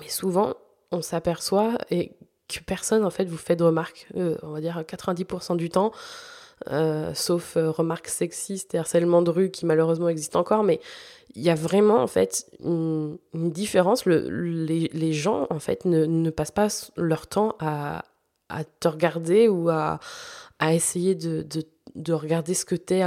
Mais 0.00 0.08
souvent 0.08 0.54
on 0.94 1.02
s'aperçoit 1.02 1.76
et 1.90 2.12
que 2.48 2.60
personne 2.60 3.04
en 3.04 3.10
fait 3.10 3.24
vous 3.24 3.36
fait 3.36 3.56
de 3.56 3.64
remarques, 3.64 4.06
euh, 4.16 4.36
on 4.42 4.50
va 4.50 4.60
dire 4.60 4.82
90% 4.86 5.56
du 5.56 5.70
temps, 5.70 5.92
euh, 6.70 7.12
sauf 7.14 7.56
euh, 7.56 7.70
remarques 7.70 8.08
sexistes 8.08 8.74
et 8.74 8.78
harcèlement 8.78 9.22
de 9.22 9.30
rue 9.30 9.50
qui 9.50 9.66
malheureusement 9.66 10.08
existent 10.08 10.40
encore, 10.40 10.62
mais 10.62 10.80
il 11.34 11.42
y 11.42 11.50
a 11.50 11.54
vraiment 11.54 12.02
en 12.02 12.06
fait 12.06 12.46
une, 12.62 13.18
différence. 13.32 14.06
les, 14.06 15.12
gens 15.12 15.46
en 15.50 15.58
fait 15.58 15.84
ne, 15.84 16.30
passent 16.30 16.52
pas 16.52 16.68
leur 16.96 17.26
temps 17.26 17.56
à, 17.58 18.02
te 18.78 18.86
regarder 18.86 19.48
ou 19.48 19.68
à, 19.68 19.98
essayer 20.62 21.16
de, 21.16 21.44
regarder 22.12 22.54
ce 22.54 22.64
que 22.64 22.76
tu 22.76 22.94
es 22.94 23.04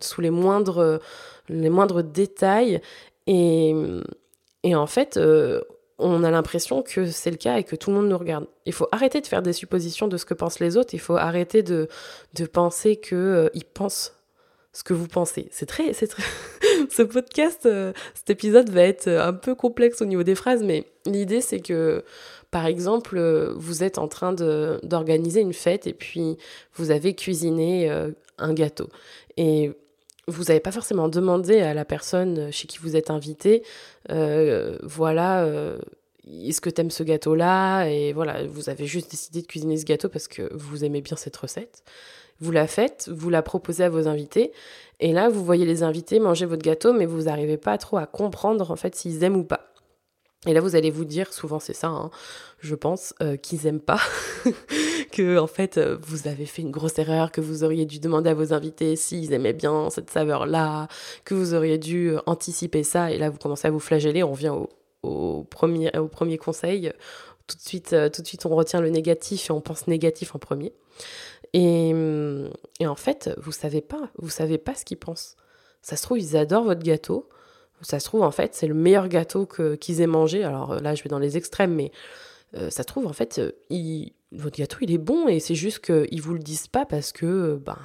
sous 0.00 0.20
les 0.20 0.30
moindres, 0.30 1.00
les 1.48 1.70
moindres 1.70 2.02
détails. 2.02 2.82
Et, 3.26 3.74
et 4.64 4.74
en 4.74 4.86
fait, 4.86 5.18
on 6.02 6.24
a 6.24 6.30
l'impression 6.30 6.82
que 6.82 7.06
c'est 7.06 7.30
le 7.30 7.36
cas 7.36 7.56
et 7.58 7.64
que 7.64 7.76
tout 7.76 7.90
le 7.90 7.96
monde 7.96 8.08
nous 8.08 8.18
regarde. 8.18 8.46
Il 8.66 8.72
faut 8.72 8.88
arrêter 8.92 9.20
de 9.20 9.26
faire 9.26 9.42
des 9.42 9.52
suppositions 9.52 10.08
de 10.08 10.16
ce 10.16 10.24
que 10.24 10.34
pensent 10.34 10.60
les 10.60 10.76
autres, 10.76 10.94
il 10.94 11.00
faut 11.00 11.16
arrêter 11.16 11.62
de, 11.62 11.88
penser 12.52 12.96
qu'ils 12.96 13.16
euh, 13.16 13.48
pensent 13.74 14.12
ce 14.72 14.82
que 14.82 14.94
vous 14.94 15.06
pensez. 15.06 15.48
C'est 15.50 15.66
très, 15.66 15.92
c'est 15.92 16.14
ce 16.90 17.02
podcast, 17.02 17.66
euh, 17.66 17.92
cet 18.14 18.30
épisode 18.30 18.70
va 18.70 18.82
être 18.82 19.08
un 19.08 19.32
peu 19.32 19.54
complexe 19.54 20.00
au 20.00 20.06
niveau 20.06 20.22
des 20.22 20.34
phrases, 20.34 20.62
mais 20.62 20.86
l'idée 21.06 21.40
c'est 21.40 21.60
que, 21.60 22.04
par 22.50 22.66
exemple, 22.66 23.16
euh, 23.18 23.52
vous 23.56 23.84
êtes 23.84 23.98
en 23.98 24.08
train 24.08 24.32
d'organiser 24.32 25.40
une 25.40 25.52
fête 25.52 25.86
et 25.86 25.92
puis 25.92 26.36
vous 26.74 26.90
avez 26.90 27.14
cuisiné 27.14 27.90
euh, 27.90 28.10
un 28.38 28.54
gâteau. 28.54 28.88
Vous 30.28 30.44
n'avez 30.44 30.60
pas 30.60 30.72
forcément 30.72 31.08
demandé 31.08 31.60
à 31.60 31.74
la 31.74 31.84
personne 31.84 32.50
chez 32.52 32.66
qui 32.66 32.78
vous 32.78 32.96
êtes 32.96 33.10
invité, 33.10 33.62
voilà, 34.08 35.46
est-ce 36.26 36.60
que 36.60 36.70
t'aimes 36.70 36.90
ce 36.90 37.02
gâteau-là? 37.02 37.86
Et 37.86 38.12
voilà, 38.12 38.46
vous 38.46 38.68
avez 38.68 38.86
juste 38.86 39.10
décidé 39.10 39.42
de 39.42 39.46
cuisiner 39.46 39.76
ce 39.76 39.84
gâteau 39.84 40.08
parce 40.08 40.28
que 40.28 40.52
vous 40.54 40.84
aimez 40.84 41.00
bien 41.00 41.16
cette 41.16 41.36
recette 41.36 41.82
vous 42.40 42.50
la 42.50 42.66
faites, 42.66 43.08
vous 43.12 43.30
la 43.30 43.40
proposez 43.40 43.84
à 43.84 43.88
vos 43.88 44.08
invités, 44.08 44.52
et 44.98 45.12
là, 45.12 45.28
vous 45.28 45.44
voyez 45.44 45.64
les 45.64 45.84
invités 45.84 46.18
manger 46.18 46.44
votre 46.44 46.62
gâteau, 46.62 46.92
mais 46.92 47.06
vous 47.06 47.22
n'arrivez 47.22 47.56
pas 47.56 47.78
trop 47.78 47.98
à 47.98 48.06
comprendre 48.06 48.70
en 48.72 48.76
fait 48.76 48.96
s'ils 48.96 49.22
aiment 49.22 49.36
ou 49.36 49.44
pas. 49.44 49.71
Et 50.46 50.54
là, 50.54 50.60
vous 50.60 50.74
allez 50.74 50.90
vous 50.90 51.04
dire, 51.04 51.32
souvent 51.32 51.60
c'est 51.60 51.72
ça, 51.72 51.86
hein, 51.86 52.10
je 52.58 52.74
pense, 52.74 53.14
euh, 53.22 53.36
qu'ils 53.36 53.68
aiment 53.68 53.80
pas, 53.80 54.00
que 55.12 55.38
en 55.38 55.46
fait 55.46 55.78
euh, 55.78 55.96
vous 56.02 56.26
avez 56.26 56.46
fait 56.46 56.62
une 56.62 56.72
grosse 56.72 56.98
erreur, 56.98 57.30
que 57.30 57.40
vous 57.40 57.62
auriez 57.62 57.86
dû 57.86 58.00
demander 58.00 58.30
à 58.30 58.34
vos 58.34 58.52
invités 58.52 58.96
s'ils 58.96 59.32
aimaient 59.32 59.52
bien 59.52 59.88
cette 59.90 60.10
saveur-là, 60.10 60.88
que 61.24 61.34
vous 61.34 61.54
auriez 61.54 61.78
dû 61.78 62.08
euh, 62.10 62.20
anticiper 62.26 62.82
ça. 62.82 63.12
Et 63.12 63.18
là, 63.18 63.30
vous 63.30 63.38
commencez 63.38 63.68
à 63.68 63.70
vous 63.70 63.78
flageller. 63.78 64.24
On 64.24 64.32
vient 64.32 64.66
au, 65.04 65.44
premier, 65.44 65.92
conseil. 66.38 66.92
Tout 67.46 67.56
de 67.56 67.62
suite, 67.62 67.94
tout 68.12 68.22
de 68.22 68.26
suite, 68.26 68.44
on 68.44 68.54
retient 68.56 68.80
le 68.80 68.88
négatif 68.88 69.48
et 69.48 69.52
on 69.52 69.60
pense 69.60 69.86
négatif 69.86 70.34
en 70.34 70.38
premier. 70.40 70.72
Et, 71.52 71.90
et, 72.80 72.86
en 72.86 72.94
fait, 72.94 73.30
vous 73.36 73.52
savez 73.52 73.80
pas, 73.80 74.10
vous 74.18 74.30
savez 74.30 74.58
pas 74.58 74.74
ce 74.74 74.84
qu'ils 74.84 74.98
pensent. 74.98 75.36
Ça 75.82 75.96
se 75.96 76.02
trouve, 76.02 76.18
ils 76.18 76.36
adorent 76.36 76.64
votre 76.64 76.82
gâteau. 76.82 77.28
Ça 77.82 77.98
se 77.98 78.04
trouve, 78.04 78.22
en 78.22 78.30
fait, 78.30 78.54
c'est 78.54 78.66
le 78.66 78.74
meilleur 78.74 79.08
gâteau 79.08 79.46
qu'ils 79.46 80.00
aient 80.00 80.06
mangé. 80.06 80.44
Alors 80.44 80.80
là, 80.80 80.94
je 80.94 81.02
vais 81.02 81.08
dans 81.08 81.18
les 81.18 81.36
extrêmes, 81.36 81.74
mais 81.74 81.90
euh, 82.56 82.70
ça 82.70 82.82
se 82.82 82.86
trouve, 82.86 83.06
en 83.06 83.12
fait, 83.12 83.40
il, 83.70 84.12
votre 84.32 84.56
gâteau, 84.56 84.78
il 84.80 84.92
est 84.92 84.98
bon 84.98 85.28
et 85.28 85.40
c'est 85.40 85.54
juste 85.54 85.84
qu'ils 85.84 86.20
vous 86.20 86.34
le 86.34 86.40
disent 86.40 86.68
pas 86.68 86.86
parce 86.86 87.12
que, 87.12 87.60
ben, 87.64 87.78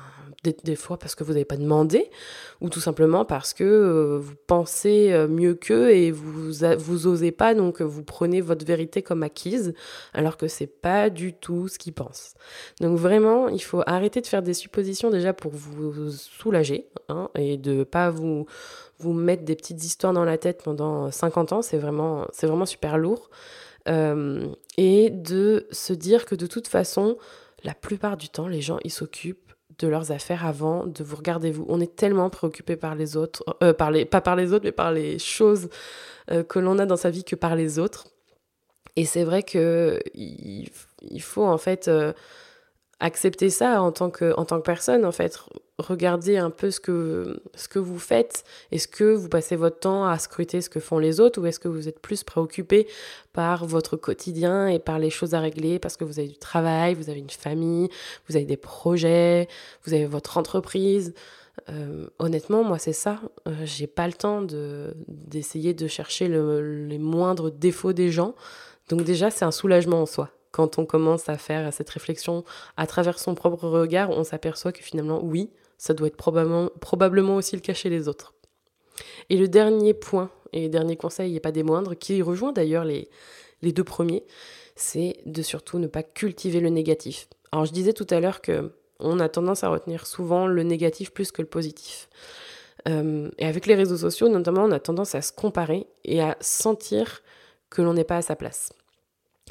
des, 0.43 0.75
fois 0.75 0.97
parce 0.97 1.15
que 1.15 1.23
vous 1.23 1.33
n'avez 1.33 1.45
pas 1.45 1.57
demandé, 1.57 2.09
ou 2.61 2.69
tout 2.69 2.79
simplement 2.79 3.25
parce 3.25 3.53
que 3.53 3.63
euh, 3.63 4.17
vous 4.19 4.35
pensez 4.47 5.11
euh, 5.11 5.27
mieux 5.27 5.55
qu'eux 5.55 5.91
et 5.91 6.11
vous, 6.11 6.51
vous 6.77 7.07
osez 7.07 7.31
pas, 7.31 7.53
donc 7.53 7.81
vous 7.81 8.03
prenez 8.03 8.41
votre 8.41 8.65
vérité 8.65 9.01
comme 9.01 9.23
acquise, 9.23 9.73
alors 10.13 10.37
que 10.37 10.47
c'est 10.47 10.67
pas 10.67 11.09
du 11.09 11.33
tout 11.33 11.67
ce 11.67 11.77
qu'ils 11.79 11.93
pensent. 11.93 12.35
Donc 12.79 12.97
vraiment, 12.97 13.49
il 13.49 13.61
faut 13.61 13.81
arrêter 13.85 14.21
de 14.21 14.27
faire 14.27 14.41
des 14.43 14.53
suppositions 14.53 15.09
déjà 15.09 15.33
pour 15.33 15.51
vous 15.51 16.11
soulager, 16.11 16.87
hein, 17.09 17.29
et 17.35 17.57
de 17.57 17.83
pas 17.83 18.09
vous, 18.09 18.45
vous 18.99 19.13
mettre 19.13 19.43
des 19.43 19.55
petites 19.55 19.83
histoires 19.83 20.13
dans 20.13 20.25
la 20.25 20.37
tête 20.37 20.61
pendant 20.63 21.11
50 21.11 21.53
ans, 21.53 21.61
c'est 21.61 21.77
vraiment, 21.77 22.25
vraiment 22.41 22.65
super 22.65 22.97
lourd. 22.97 23.29
Euh, 23.87 24.47
et 24.77 25.09
de 25.09 25.65
se 25.71 25.93
dire 25.93 26.25
que 26.25 26.35
de 26.35 26.45
toute 26.45 26.67
façon, 26.67 27.17
la 27.63 27.73
plupart 27.73 28.17
du 28.17 28.29
temps, 28.29 28.47
les 28.47 28.61
gens, 28.61 28.79
ils 28.83 28.91
s'occupent 28.91 29.46
de 29.79 29.87
leurs 29.87 30.11
affaires 30.11 30.45
avant 30.45 30.85
de 30.85 31.03
vous 31.03 31.15
regarder 31.15 31.51
vous. 31.51 31.65
On 31.69 31.79
est 31.79 31.95
tellement 31.95 32.29
préoccupé 32.29 32.75
par 32.75 32.95
les 32.95 33.15
autres, 33.15 33.43
euh, 33.63 33.73
par 33.73 33.91
les, 33.91 34.05
pas 34.05 34.21
par 34.21 34.35
les 34.35 34.53
autres, 34.53 34.65
mais 34.65 34.71
par 34.71 34.91
les 34.91 35.19
choses 35.19 35.69
euh, 36.31 36.43
que 36.43 36.59
l'on 36.59 36.79
a 36.79 36.85
dans 36.85 36.97
sa 36.97 37.09
vie 37.09 37.23
que 37.23 37.35
par 37.35 37.55
les 37.55 37.79
autres. 37.79 38.07
Et 38.95 39.05
c'est 39.05 39.23
vrai 39.23 39.43
que 39.43 39.99
il, 40.15 40.69
faut 41.21 41.45
en 41.45 41.59
fait 41.59 41.87
euh, 41.87 42.13
accepter 42.99 43.49
ça 43.49 43.81
en 43.81 43.91
tant 43.91 44.09
que, 44.09 44.33
en 44.37 44.45
tant 44.45 44.57
que 44.57 44.65
personne, 44.65 45.05
en 45.05 45.11
fait. 45.11 45.39
Regardez 45.77 46.37
un 46.37 46.49
peu 46.49 46.71
ce 46.71 46.79
que, 46.79 47.39
ce 47.53 47.67
que 47.67 47.77
vous 47.77 47.99
faites. 47.99 48.43
Est-ce 48.71 48.87
que 48.87 49.13
vous 49.13 49.29
passez 49.29 49.55
votre 49.55 49.79
temps 49.79 50.05
à 50.05 50.17
scruter 50.17 50.61
ce 50.61 50.69
que 50.69 50.79
font 50.79 50.97
les 50.97 51.19
autres 51.19 51.39
ou 51.39 51.45
est-ce 51.45 51.59
que 51.59 51.67
vous 51.67 51.87
êtes 51.87 51.99
plus 51.99 52.23
préoccupé 52.23 52.87
par 53.33 53.65
votre 53.65 53.95
quotidien 53.95 54.67
et 54.67 54.79
par 54.79 54.97
les 54.97 55.11
choses 55.11 55.35
à 55.35 55.39
régler 55.39 55.77
parce 55.77 55.95
que 55.95 56.03
vous 56.03 56.17
avez 56.17 56.29
du 56.29 56.39
travail, 56.39 56.95
vous 56.95 57.11
avez 57.11 57.19
une 57.19 57.29
famille, 57.29 57.89
vous 58.27 58.35
avez 58.35 58.45
des 58.45 58.57
projets, 58.57 59.47
vous 59.85 59.93
avez 59.93 60.07
votre 60.07 60.39
entreprise? 60.39 61.13
Euh, 61.69 62.07
honnêtement, 62.17 62.63
moi, 62.63 62.79
c'est 62.79 62.93
ça. 62.93 63.19
Euh, 63.47 63.53
j'ai 63.63 63.87
pas 63.87 64.07
le 64.07 64.13
temps 64.13 64.41
de, 64.41 64.95
d'essayer 65.07 65.75
de 65.75 65.87
chercher 65.87 66.27
les 66.27 66.97
moindres 66.97 67.51
défauts 67.51 67.93
des 67.93 68.09
gens. 68.09 68.33
Donc, 68.89 69.03
déjà, 69.03 69.29
c'est 69.29 69.45
un 69.45 69.51
soulagement 69.51 70.01
en 70.01 70.05
soi 70.07 70.31
quand 70.51 70.79
on 70.79 70.85
commence 70.85 71.29
à 71.29 71.37
faire 71.37 71.71
cette 71.73 71.89
réflexion 71.89 72.43
à 72.77 72.87
travers 72.87 73.19
son 73.19 73.35
propre 73.35 73.67
regard, 73.67 74.09
on 74.09 74.23
s'aperçoit 74.23 74.71
que 74.71 74.83
finalement, 74.83 75.23
oui, 75.23 75.49
ça 75.77 75.93
doit 75.93 76.07
être 76.07 76.17
probablement, 76.17 76.69
probablement 76.81 77.35
aussi 77.35 77.55
le 77.55 77.61
cas 77.61 77.73
chez 77.73 77.89
les 77.89 78.07
autres. 78.07 78.33
Et 79.29 79.37
le 79.37 79.47
dernier 79.47 79.93
point, 79.93 80.31
et 80.53 80.69
dernier 80.69 80.95
conseil, 80.95 81.35
et 81.35 81.39
pas 81.39 81.51
des 81.51 81.63
moindres, 81.63 81.95
qui 81.97 82.21
rejoint 82.21 82.51
d'ailleurs 82.51 82.83
les, 82.83 83.09
les 83.61 83.71
deux 83.71 83.83
premiers, 83.83 84.23
c'est 84.75 85.17
de 85.25 85.41
surtout 85.41 85.79
ne 85.79 85.87
pas 85.87 86.03
cultiver 86.03 86.59
le 86.59 86.69
négatif. 86.69 87.27
Alors 87.51 87.65
je 87.65 87.71
disais 87.71 87.93
tout 87.93 88.07
à 88.09 88.19
l'heure 88.19 88.41
que 88.41 88.71
on 88.99 89.19
a 89.19 89.29
tendance 89.29 89.63
à 89.63 89.69
retenir 89.69 90.07
souvent 90.07 90.47
le 90.47 90.63
négatif 90.63 91.11
plus 91.11 91.31
que 91.31 91.41
le 91.41 91.47
positif. 91.47 92.09
Euh, 92.87 93.29
et 93.37 93.45
avec 93.45 93.65
les 93.65 93.75
réseaux 93.75 93.97
sociaux, 93.97 94.29
notamment, 94.29 94.63
on 94.63 94.71
a 94.71 94.79
tendance 94.79 95.13
à 95.13 95.21
se 95.21 95.31
comparer 95.31 95.87
et 96.03 96.21
à 96.21 96.37
sentir 96.39 97.21
que 97.69 97.81
l'on 97.81 97.93
n'est 97.93 98.03
pas 98.03 98.17
à 98.17 98.21
sa 98.21 98.35
place 98.35 98.71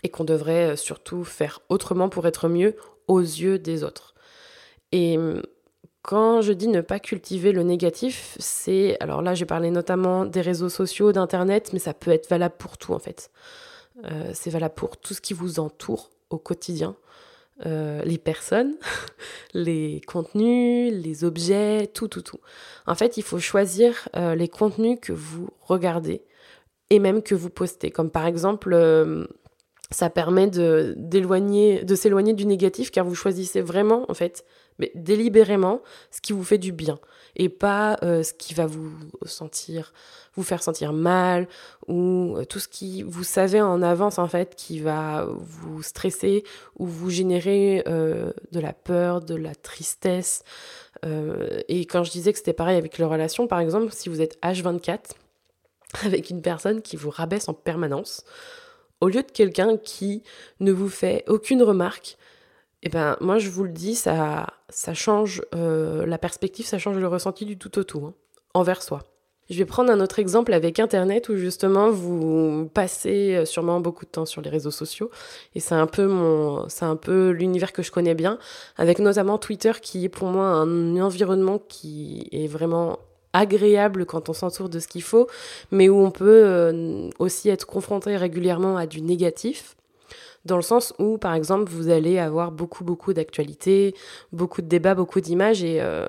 et 0.03 0.09
qu'on 0.09 0.25
devrait 0.25 0.73
euh, 0.73 0.77
surtout 0.77 1.25
faire 1.25 1.61
autrement 1.69 2.09
pour 2.09 2.27
être 2.27 2.49
mieux 2.49 2.77
aux 3.09 3.21
yeux 3.21 3.59
des 3.59 3.85
autres. 3.85 4.15
Et 4.93 5.19
hum, 5.19 5.43
quand 6.03 6.41
je 6.41 6.53
dis 6.53 6.69
ne 6.69 6.81
pas 6.81 7.01
cultiver 7.01 7.53
le 7.53 7.63
négatif, 7.63 8.37
c'est... 8.39 8.97
Alors 9.01 9.23
là, 9.23 9.35
j'ai 9.35 9.47
parlé 9.47 9.71
notamment 9.71 10.25
des 10.25 10.41
réseaux 10.41 10.69
sociaux, 10.69 11.11
d'Internet, 11.13 11.71
mais 11.73 11.81
ça 11.81 11.95
peut 11.95 12.13
être 12.13 12.29
valable 12.29 12.55
pour 12.59 12.79
tout 12.79 12.93
en 12.93 13.01
fait. 13.01 13.31
Euh, 14.05 14.31
c'est 14.33 14.51
valable 14.51 14.75
pour 14.75 14.97
tout 14.99 15.15
ce 15.15 15.21
qui 15.21 15.35
vous 15.35 15.59
entoure 15.59 16.11
au 16.31 16.39
quotidien. 16.39 16.95
Euh, 17.65 18.03
les 18.05 18.19
personnes, 18.19 18.75
les 19.55 20.01
contenus, 20.07 20.93
les 20.93 21.25
objets, 21.25 21.89
tout, 21.93 22.07
tout, 22.07 22.23
tout. 22.23 22.39
En 22.87 22.95
fait, 22.95 23.17
il 23.17 23.23
faut 23.23 23.41
choisir 23.41 24.09
les 24.15 24.49
contenus 24.49 24.99
que 25.01 25.13
vous 25.13 25.49
regardez 25.63 26.23
et 26.91 27.01
même 27.01 27.23
que 27.23 27.35
vous 27.35 27.51
postez. 27.51 27.91
Comme 27.91 28.11
par 28.11 28.27
exemple, 28.27 28.75
ça 29.91 30.11
permet 30.11 30.49
de 30.49 30.97
s'éloigner 31.95 32.35
du 32.35 32.47
négatif 32.47 32.91
car 32.91 33.05
vous 33.05 33.15
choisissez 33.15 33.61
vraiment 33.61 34.11
en 34.11 34.15
fait 34.15 34.45
mais 34.79 34.93
délibérément 34.95 35.83
ce 36.11 36.21
qui 36.21 36.33
vous 36.33 36.45
fait 36.45 36.59
du 36.59 36.73
bien. 36.73 36.99
Et 37.35 37.49
pas 37.49 37.99
euh, 38.03 38.23
ce 38.23 38.33
qui 38.33 38.55
va 38.55 38.67
vous 38.67 38.91
sentir 39.25 39.93
vous 40.35 40.43
faire 40.43 40.63
sentir 40.63 40.93
mal 40.93 41.49
ou 41.87 42.35
euh, 42.37 42.45
tout 42.45 42.59
ce 42.59 42.69
qui 42.69 43.03
vous 43.03 43.25
savez 43.25 43.61
en 43.63 43.81
avance 43.81 44.19
en 44.19 44.29
fait 44.29 44.55
qui 44.55 44.81
va 44.81 45.27
vous 45.31 45.83
stresser 45.83 46.45
ou 46.79 46.87
vous 46.87 47.09
générer 47.09 47.83
euh, 47.87 48.33
de 48.53 48.61
la 48.61 48.73
peur 48.73 49.21
de 49.21 49.35
la 49.35 49.55
tristesse. 49.55 50.43
Et 51.69 51.81
quand 51.83 52.03
je 52.03 52.11
disais 52.11 52.33
que 52.33 52.39
c'était 52.39 52.55
pareil 52.55 52.77
avec 52.77 52.99
les 52.99 53.05
relations 53.05 53.47
par 53.47 53.61
exemple 53.61 53.93
si 53.93 54.09
vous 54.09 54.21
êtes 54.21 54.41
H24 54.43 55.11
avec 56.05 56.31
une 56.31 56.43
personne 56.43 56.83
qui 56.83 56.97
vous 56.97 57.11
rabaisse 57.11 57.49
en 57.49 57.55
permanence 57.55 58.25
au 59.01 59.09
lieu 59.09 59.23
de 59.23 59.31
quelqu'un 59.31 59.77
qui 59.77 60.23
ne 60.61 60.73
vous 60.73 60.89
fait 60.89 61.25
aucune 61.29 61.63
remarque, 61.63 62.17
eh 62.83 62.89
ben 62.89 63.17
moi 63.21 63.39
je 63.39 63.51
vous 63.51 63.65
le 63.65 63.71
dis, 63.71 63.95
ça, 63.95 64.47
ça 64.69 64.95
change 64.95 65.43
euh, 65.55 66.07
la 66.07 66.19
perspective, 66.19 66.67
ça 66.67 66.79
change 66.79 66.99
le 66.99 67.09
ressenti 67.09 67.45
du 67.45 67.59
tout 67.59 67.79
au 67.79 67.85
tout, 67.85 68.07
hein, 68.07 68.15
envers 68.55 68.83
soi. 68.83 69.03
Je 69.49 69.59
vais 69.59 69.65
prendre 69.65 69.93
un 69.93 70.01
autre 70.01 70.19
exemple 70.19 70.53
avec 70.53 70.81
Internet 70.81 71.29
où 71.29 71.37
justement 71.37 71.91
vous 71.91 72.69
passez 72.75 73.37
euh, 73.37 73.45
sûrement 73.45 73.81
beaucoup 73.81 74.05
de 74.05 74.11
temps 74.11 74.27
sur 74.27 74.43
les 74.43 74.51
réseaux 74.51 74.73
sociaux 74.73 75.11
et 75.55 75.61
c'est 75.61 75.77
un 75.77 75.87
peu 75.87 76.07
mon, 76.07 76.69
c'est 76.69 76.85
un 76.85 76.97
peu 76.97 77.31
l'univers 77.31 77.73
que 77.73 77.83
je 77.83 77.93
connais 77.93 78.15
bien, 78.15 78.39
avec 78.77 78.99
notamment 78.99 79.39
Twitter 79.39 79.73
qui 79.81 80.05
est 80.05 80.09
pour 80.09 80.29
moi 80.29 80.47
un 80.47 80.97
environnement 81.01 81.61
qui 81.61 82.29
est 82.33 82.49
vraiment 82.49 82.99
agréable 83.37 84.07
quand 84.07 84.29
on 84.29 84.33
s'entoure 84.33 84.69
de 84.69 84.79
ce 84.79 84.89
qu'il 84.89 85.03
faut, 85.03 85.27
mais 85.71 85.89
où 85.89 85.99
on 86.01 86.11
peut 86.11 86.43
euh, 86.45 87.11
aussi 87.19 87.49
être 87.49 87.67
confronté 87.67 88.17
régulièrement 88.17 88.77
à 88.77 88.87
du 88.87 89.03
négatif, 89.03 89.77
dans 90.45 90.57
le 90.57 90.63
sens 90.63 90.95
où, 90.99 91.19
par 91.19 91.35
exemple, 91.35 91.71
vous 91.71 91.89
allez 91.89 92.19
avoir 92.19 92.53
beaucoup, 92.53 92.85
beaucoup 92.85 93.13
d'actualités, 93.13 93.95
beaucoup 94.33 94.63
de 94.63 94.69
débats, 94.69 94.95
beaucoup 94.95 95.21
d'images, 95.21 95.63
et 95.65 95.81
euh, 95.81 96.07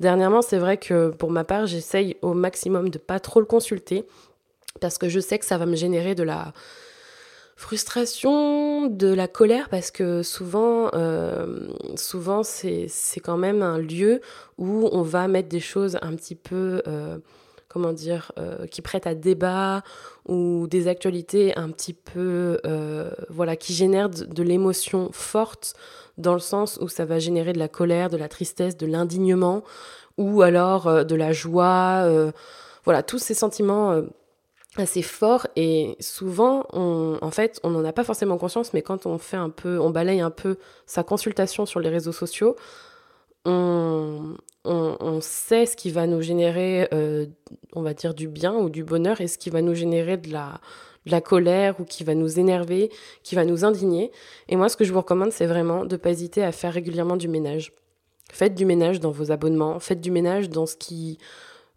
dernièrement, 0.00 0.42
c'est 0.42 0.58
vrai 0.58 0.76
que 0.76 1.10
pour 1.10 1.30
ma 1.30 1.44
part, 1.44 1.66
j'essaye 1.66 2.16
au 2.20 2.34
maximum 2.34 2.90
de 2.90 2.98
pas 2.98 3.20
trop 3.20 3.40
le 3.40 3.46
consulter, 3.46 4.04
parce 4.80 4.98
que 4.98 5.08
je 5.08 5.20
sais 5.20 5.38
que 5.38 5.44
ça 5.44 5.56
va 5.56 5.66
me 5.66 5.76
générer 5.76 6.14
de 6.14 6.24
la 6.24 6.52
frustration, 7.56 8.86
de 8.86 9.08
la 9.08 9.28
colère, 9.28 9.68
parce 9.70 9.90
que 9.90 10.22
souvent, 10.22 10.90
euh, 10.92 11.68
souvent 11.96 12.42
c'est 12.42 12.88
quand 13.22 13.38
même 13.38 13.62
un 13.62 13.78
lieu 13.78 14.20
où 14.58 14.88
on 14.92 15.02
va 15.02 15.26
mettre 15.26 15.48
des 15.48 15.60
choses 15.60 15.98
un 16.02 16.14
petit 16.14 16.34
peu 16.34 16.82
euh, 16.86 17.18
comment 17.68 17.92
dire, 17.92 18.32
qui 18.70 18.80
prêtent 18.80 19.06
à 19.06 19.14
débat 19.14 19.82
ou 20.26 20.66
des 20.66 20.88
actualités 20.88 21.54
un 21.58 21.70
petit 21.70 21.92
peu, 21.92 22.58
voilà, 23.28 23.54
qui 23.54 23.74
génèrent 23.74 24.08
de 24.08 24.42
l'émotion 24.42 25.10
forte 25.12 25.74
dans 26.16 26.32
le 26.32 26.40
sens 26.40 26.78
où 26.80 26.88
ça 26.88 27.04
va 27.04 27.18
générer 27.18 27.52
de 27.52 27.58
la 27.58 27.68
colère, 27.68 28.08
de 28.08 28.16
la 28.16 28.30
tristesse, 28.30 28.78
de 28.78 28.86
l'indignement 28.86 29.62
ou 30.16 30.40
alors 30.40 31.04
de 31.04 31.14
la 31.14 31.32
joie, 31.32 32.08
voilà, 32.86 33.02
tous 33.02 33.18
ces 33.18 33.34
sentiments 33.34 34.00
assez 34.78 35.02
fort 35.02 35.46
et 35.56 35.96
souvent 36.00 36.66
on, 36.72 37.18
en 37.20 37.30
fait 37.30 37.60
on 37.62 37.70
n'en 37.70 37.84
a 37.84 37.92
pas 37.92 38.04
forcément 38.04 38.38
conscience 38.38 38.72
mais 38.72 38.82
quand 38.82 39.06
on 39.06 39.18
fait 39.18 39.36
un 39.36 39.50
peu 39.50 39.78
on 39.78 39.90
balaye 39.90 40.20
un 40.20 40.30
peu 40.30 40.58
sa 40.86 41.02
consultation 41.02 41.66
sur 41.66 41.80
les 41.80 41.88
réseaux 41.88 42.12
sociaux 42.12 42.56
on, 43.44 44.36
sait 45.20 45.66
ce 45.66 45.76
qui 45.76 45.90
va 45.90 46.06
nous 46.06 46.20
générer 46.20 46.88
euh, 46.92 47.26
on 47.74 47.82
va 47.82 47.94
dire 47.94 48.14
du 48.14 48.28
bien 48.28 48.54
ou 48.54 48.68
du 48.68 48.84
bonheur 48.84 49.20
et 49.20 49.28
ce 49.28 49.38
qui 49.38 49.50
va 49.50 49.62
nous 49.62 49.74
générer 49.74 50.16
de 50.16 50.30
la, 50.30 50.60
de 51.06 51.10
la 51.10 51.20
colère 51.20 51.80
ou 51.80 51.84
qui 51.84 52.04
va 52.04 52.14
nous 52.14 52.38
énerver 52.38 52.90
qui 53.22 53.34
va 53.34 53.44
nous 53.44 53.64
indigner. 53.64 54.10
Et 54.48 54.56
moi 54.56 54.68
ce 54.68 54.76
que 54.76 54.84
je 54.84 54.92
vous 54.92 55.00
recommande 55.00 55.32
c'est 55.32 55.46
vraiment 55.46 55.84
de 55.84 55.96
pas 55.96 56.10
hésiter 56.10 56.42
à 56.42 56.52
faire 56.52 56.72
régulièrement 56.72 57.16
du 57.16 57.28
ménage. 57.28 57.72
Faites 58.30 58.54
du 58.54 58.66
ménage 58.66 59.00
dans 59.00 59.10
vos 59.10 59.30
abonnements 59.32 59.78
faites 59.80 60.00
du 60.00 60.10
ménage 60.10 60.50
dans 60.50 60.66
ce 60.66 60.76
qui 60.76 61.18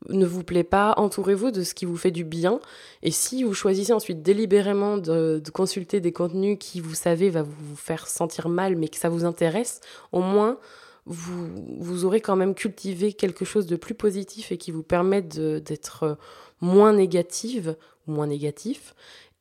ne 0.08 0.26
vous 0.26 0.44
plaît 0.44 0.64
pas, 0.64 0.94
entourez-vous 0.98 1.52
de 1.52 1.64
ce 1.64 1.74
qui 1.74 1.86
vous 1.86 1.98
fait 1.98 2.12
du 2.12 2.24
bien. 2.24 2.60
Et 3.04 3.12
si 3.12 3.44
vous 3.44 3.54
choisissez 3.54 3.94
ensuite 3.94 4.22
délibérément 4.22 4.98
de, 4.98 5.42
consulter 5.54 6.00
des 6.00 6.12
contenus 6.12 6.58
qui, 6.60 6.80
vous 6.80 6.96
savez, 6.96 7.30
va 7.30 7.44
vous 7.44 7.76
faire 7.76 8.08
sentir 8.08 8.50
mal, 8.50 8.76
mais 8.76 8.88
que 8.88 8.98
ça 8.98 9.10
vous 9.10 9.26
intéresse, 9.26 9.82
au 10.12 10.22
moins, 10.22 10.58
vous, 11.06 11.48
vous 11.80 12.06
aurez 12.06 12.22
quand 12.22 12.36
même 12.36 12.56
cultivé 12.56 13.14
quelque 13.14 13.46
chose 13.46 13.66
de 13.66 13.76
plus 13.76 13.96
positif 13.96 14.52
et 14.52 14.58
qui 14.58 14.72
vous 14.72 14.84
permet 14.84 15.22
d'être 15.22 16.18
moins 16.62 16.94
négative 16.94 17.76
ou 18.08 18.14
moins 18.14 18.28
négatif. 18.28 18.96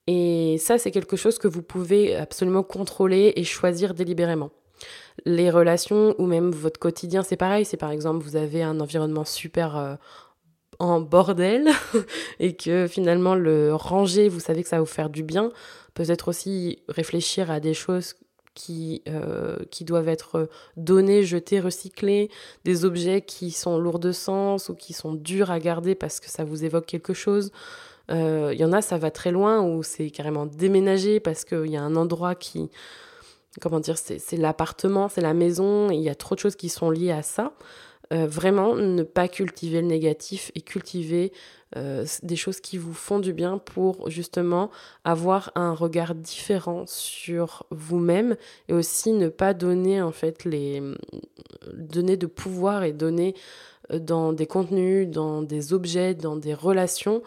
Et 0.07 0.57
ça, 0.59 0.79
c'est 0.79 0.91
quelque 0.91 1.17
chose 1.17 1.39
que 1.39 1.49
vous 1.49 1.63
pouvez 1.63 2.17
absolument 2.17 2.63
contrôler 2.63 3.35
et 3.37 3.45
choisir 3.45 3.93
délibérément. 3.93 4.51
Les 5.27 5.51
relations 5.51 6.15
ou 6.19 6.27
même 6.27 6.51
votre 6.51 6.81
quotidien, 6.81 7.23
c'est 7.23 7.37
pareil. 7.37 7.65
C'est 7.65 7.77
par 7.77 7.91
exemple, 7.91 8.25
vous 8.25 8.37
avez 8.37 8.63
un 8.63 8.81
environnement 8.81 9.25
super 9.25 9.77
euh, 9.77 9.95
en 10.79 11.01
bordel 11.01 11.69
et 12.41 12.55
que 12.55 12.87
finalement 12.87 13.35
le 13.35 13.75
ranger, 13.75 14.29
vous 14.29 14.41
savez 14.41 14.63
que 14.63 14.69
ça 14.69 14.77
va 14.77 14.81
vous 14.81 14.87
faire 14.87 15.11
du 15.11 15.23
bien. 15.23 15.51
Peut-être 15.95 16.29
aussi 16.29 16.79
réfléchir 16.89 17.51
à 17.51 17.61
des 17.61 17.75
choses 17.75 18.15
qui, 18.55 19.03
euh, 19.09 19.57
qui 19.71 19.85
doivent 19.85 20.09
être 20.09 20.49
données, 20.77 21.23
jetées, 21.23 21.61
recyclées, 21.61 22.29
des 22.65 22.85
objets 22.85 23.21
qui 23.21 23.53
sont 23.53 23.79
lourds 23.79 24.01
de 24.01 24.13
sens 24.13 24.69
ou 24.69 24.75
qui 24.75 24.93
sont 24.93 25.15
durs 25.15 25.51
à 25.51 25.61
garder 25.61 25.95
parce 25.95 26.19
que 26.19 26.29
ça 26.29 26.45
vous 26.45 26.65
évoque 26.65 26.87
quelque 26.87 27.15
chose. 27.15 27.53
Il 28.09 28.17
euh, 28.17 28.55
y 28.55 28.65
en 28.65 28.73
a, 28.73 28.81
ça 28.81 28.99
va 28.99 29.11
très 29.11 29.31
loin, 29.31 29.61
ou 29.63 29.83
c'est 29.83 30.11
carrément 30.11 30.47
déménager 30.47 31.21
parce 31.21 31.45
qu'il 31.45 31.67
y 31.67 31.77
a 31.77 31.83
un 31.83 31.95
endroit 31.95 32.35
qui, 32.35 32.71
comment 33.61 33.81
dire, 33.81 33.99
c'est 33.99 34.37
l'appartement, 34.37 35.09
c'est 35.09 35.21
la 35.21 35.35
maison, 35.35 35.91
il 35.91 36.01
y 36.01 36.09
a 36.09 36.15
trop 36.15 36.35
de 36.35 36.41
choses 36.41 36.57
qui 36.57 36.69
sont 36.69 36.91
liées 36.91 37.13
à 37.13 37.23
ça. 37.23 37.53
Euh, 38.11 38.27
vraiment 38.27 38.75
ne 38.75 39.03
pas 39.03 39.29
cultiver 39.29 39.83
le 39.83 39.87
négatif 39.87 40.51
et 40.55 40.63
cultiver 40.63 41.31
euh, 41.77 42.07
des 42.23 42.37
choses 42.37 42.59
qui 42.61 42.79
vous 42.79 42.95
font 42.95 43.19
du 43.19 43.35
bien 43.35 43.59
pour 43.59 44.09
justement 44.09 44.71
avoir 45.05 45.53
un 45.57 45.75
regard 45.75 46.15
différent 46.15 46.85
sur 46.87 47.67
vous-même 47.71 48.37
et 48.69 48.73
aussi 48.73 49.13
ne 49.13 49.29
pas 49.29 49.53
donner 49.53 50.01
en 50.01 50.13
fait 50.13 50.47
les 50.47 50.83
donner 51.75 52.17
de 52.17 52.27
pouvoir 52.27 52.83
et 52.83 52.95
donner 52.95 53.35
euh, 53.93 53.99
dans 53.99 54.33
des 54.33 54.47
contenus, 54.47 55.07
dans 55.07 55.43
des 55.43 55.75
objets, 55.75 56.15
dans 56.15 56.37
des 56.37 56.55
relations 56.55 57.23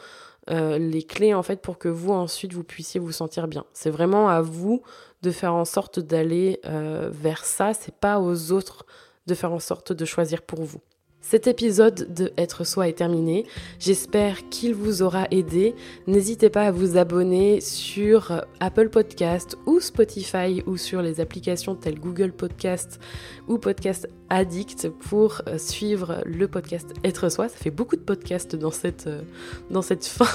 les 0.48 1.04
clés 1.04 1.36
en 1.36 1.44
fait 1.44 1.62
pour 1.62 1.78
que 1.78 1.88
vous 1.88 2.12
ensuite 2.12 2.52
vous 2.52 2.64
puissiez 2.64 3.00
vous 3.00 3.12
sentir 3.12 3.48
bien. 3.48 3.64
C'est 3.74 3.92
vraiment 3.92 4.28
à 4.28 4.42
vous 4.42 4.82
de 5.22 5.30
faire 5.30 5.54
en 5.54 5.64
sorte 5.66 6.00
d'aller 6.00 6.60
vers 6.64 7.46
ça, 7.46 7.74
c'est 7.74 7.94
pas 7.96 8.20
aux 8.20 8.52
autres 8.52 8.86
de 9.28 9.36
faire 9.36 9.54
en 9.54 9.60
sorte 9.60 9.94
de 9.94 10.06
choisir 10.06 10.42
pour 10.42 10.64
vous. 10.64 10.82
Cet 11.24 11.46
épisode 11.46 12.12
de 12.14 12.34
Être 12.36 12.66
Soi 12.66 12.90
est 12.90 12.98
terminé. 12.98 13.46
J'espère 13.80 14.50
qu'il 14.50 14.74
vous 14.74 15.04
aura 15.04 15.28
aidé. 15.30 15.76
N'hésitez 16.08 16.50
pas 16.50 16.64
à 16.64 16.72
vous 16.72 16.98
abonner 16.98 17.62
sur 17.62 18.44
Apple 18.60 18.90
Podcast 18.90 19.56
ou 19.68 19.80
Spotify 19.80 20.64
ou 20.66 20.78
sur 20.78 21.04
les 21.04 21.22
applications 21.22 21.76
telles 21.76 22.00
Google 22.00 22.32
Podcast 22.32 23.00
ou 23.48 23.60
Podcast 23.60 24.10
Addict 24.30 24.90
pour 24.90 25.44
euh, 25.48 25.60
suivre 25.60 26.24
le 26.26 26.48
podcast 26.48 26.92
Être 27.04 27.30
Soi. 27.30 27.50
Ça 27.50 27.58
fait 27.58 27.70
beaucoup 27.70 27.98
de 27.98 28.02
podcasts 28.02 28.56
dans 28.56 28.72
cette, 28.72 29.06
euh, 29.06 29.22
dans 29.70 29.84
cette 29.84 30.06
fin 30.08 30.26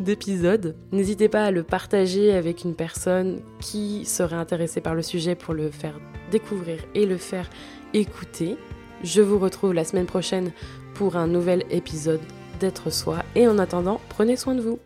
d'épisode. 0.00 0.74
N'hésitez 0.90 1.28
pas 1.28 1.44
à 1.44 1.50
le 1.52 1.62
partager 1.62 2.32
avec 2.34 2.64
une 2.64 2.74
personne 2.74 3.40
qui 3.60 4.04
serait 4.04 4.36
intéressée 4.36 4.80
par 4.80 4.96
le 4.96 5.02
sujet 5.02 5.36
pour 5.36 5.54
le 5.54 5.70
faire 5.70 6.00
découvrir 6.30 6.80
et 6.94 7.06
le 7.06 7.16
faire 7.16 7.48
écouter. 7.94 8.56
Je 9.02 9.22
vous 9.22 9.38
retrouve 9.38 9.74
la 9.74 9.84
semaine 9.84 10.06
prochaine 10.06 10.52
pour 10.94 11.16
un 11.16 11.26
nouvel 11.26 11.64
épisode 11.70 12.20
d'être 12.60 12.90
soi 12.90 13.22
et 13.34 13.46
en 13.46 13.58
attendant, 13.58 14.00
prenez 14.08 14.36
soin 14.36 14.54
de 14.54 14.60
vous. 14.60 14.78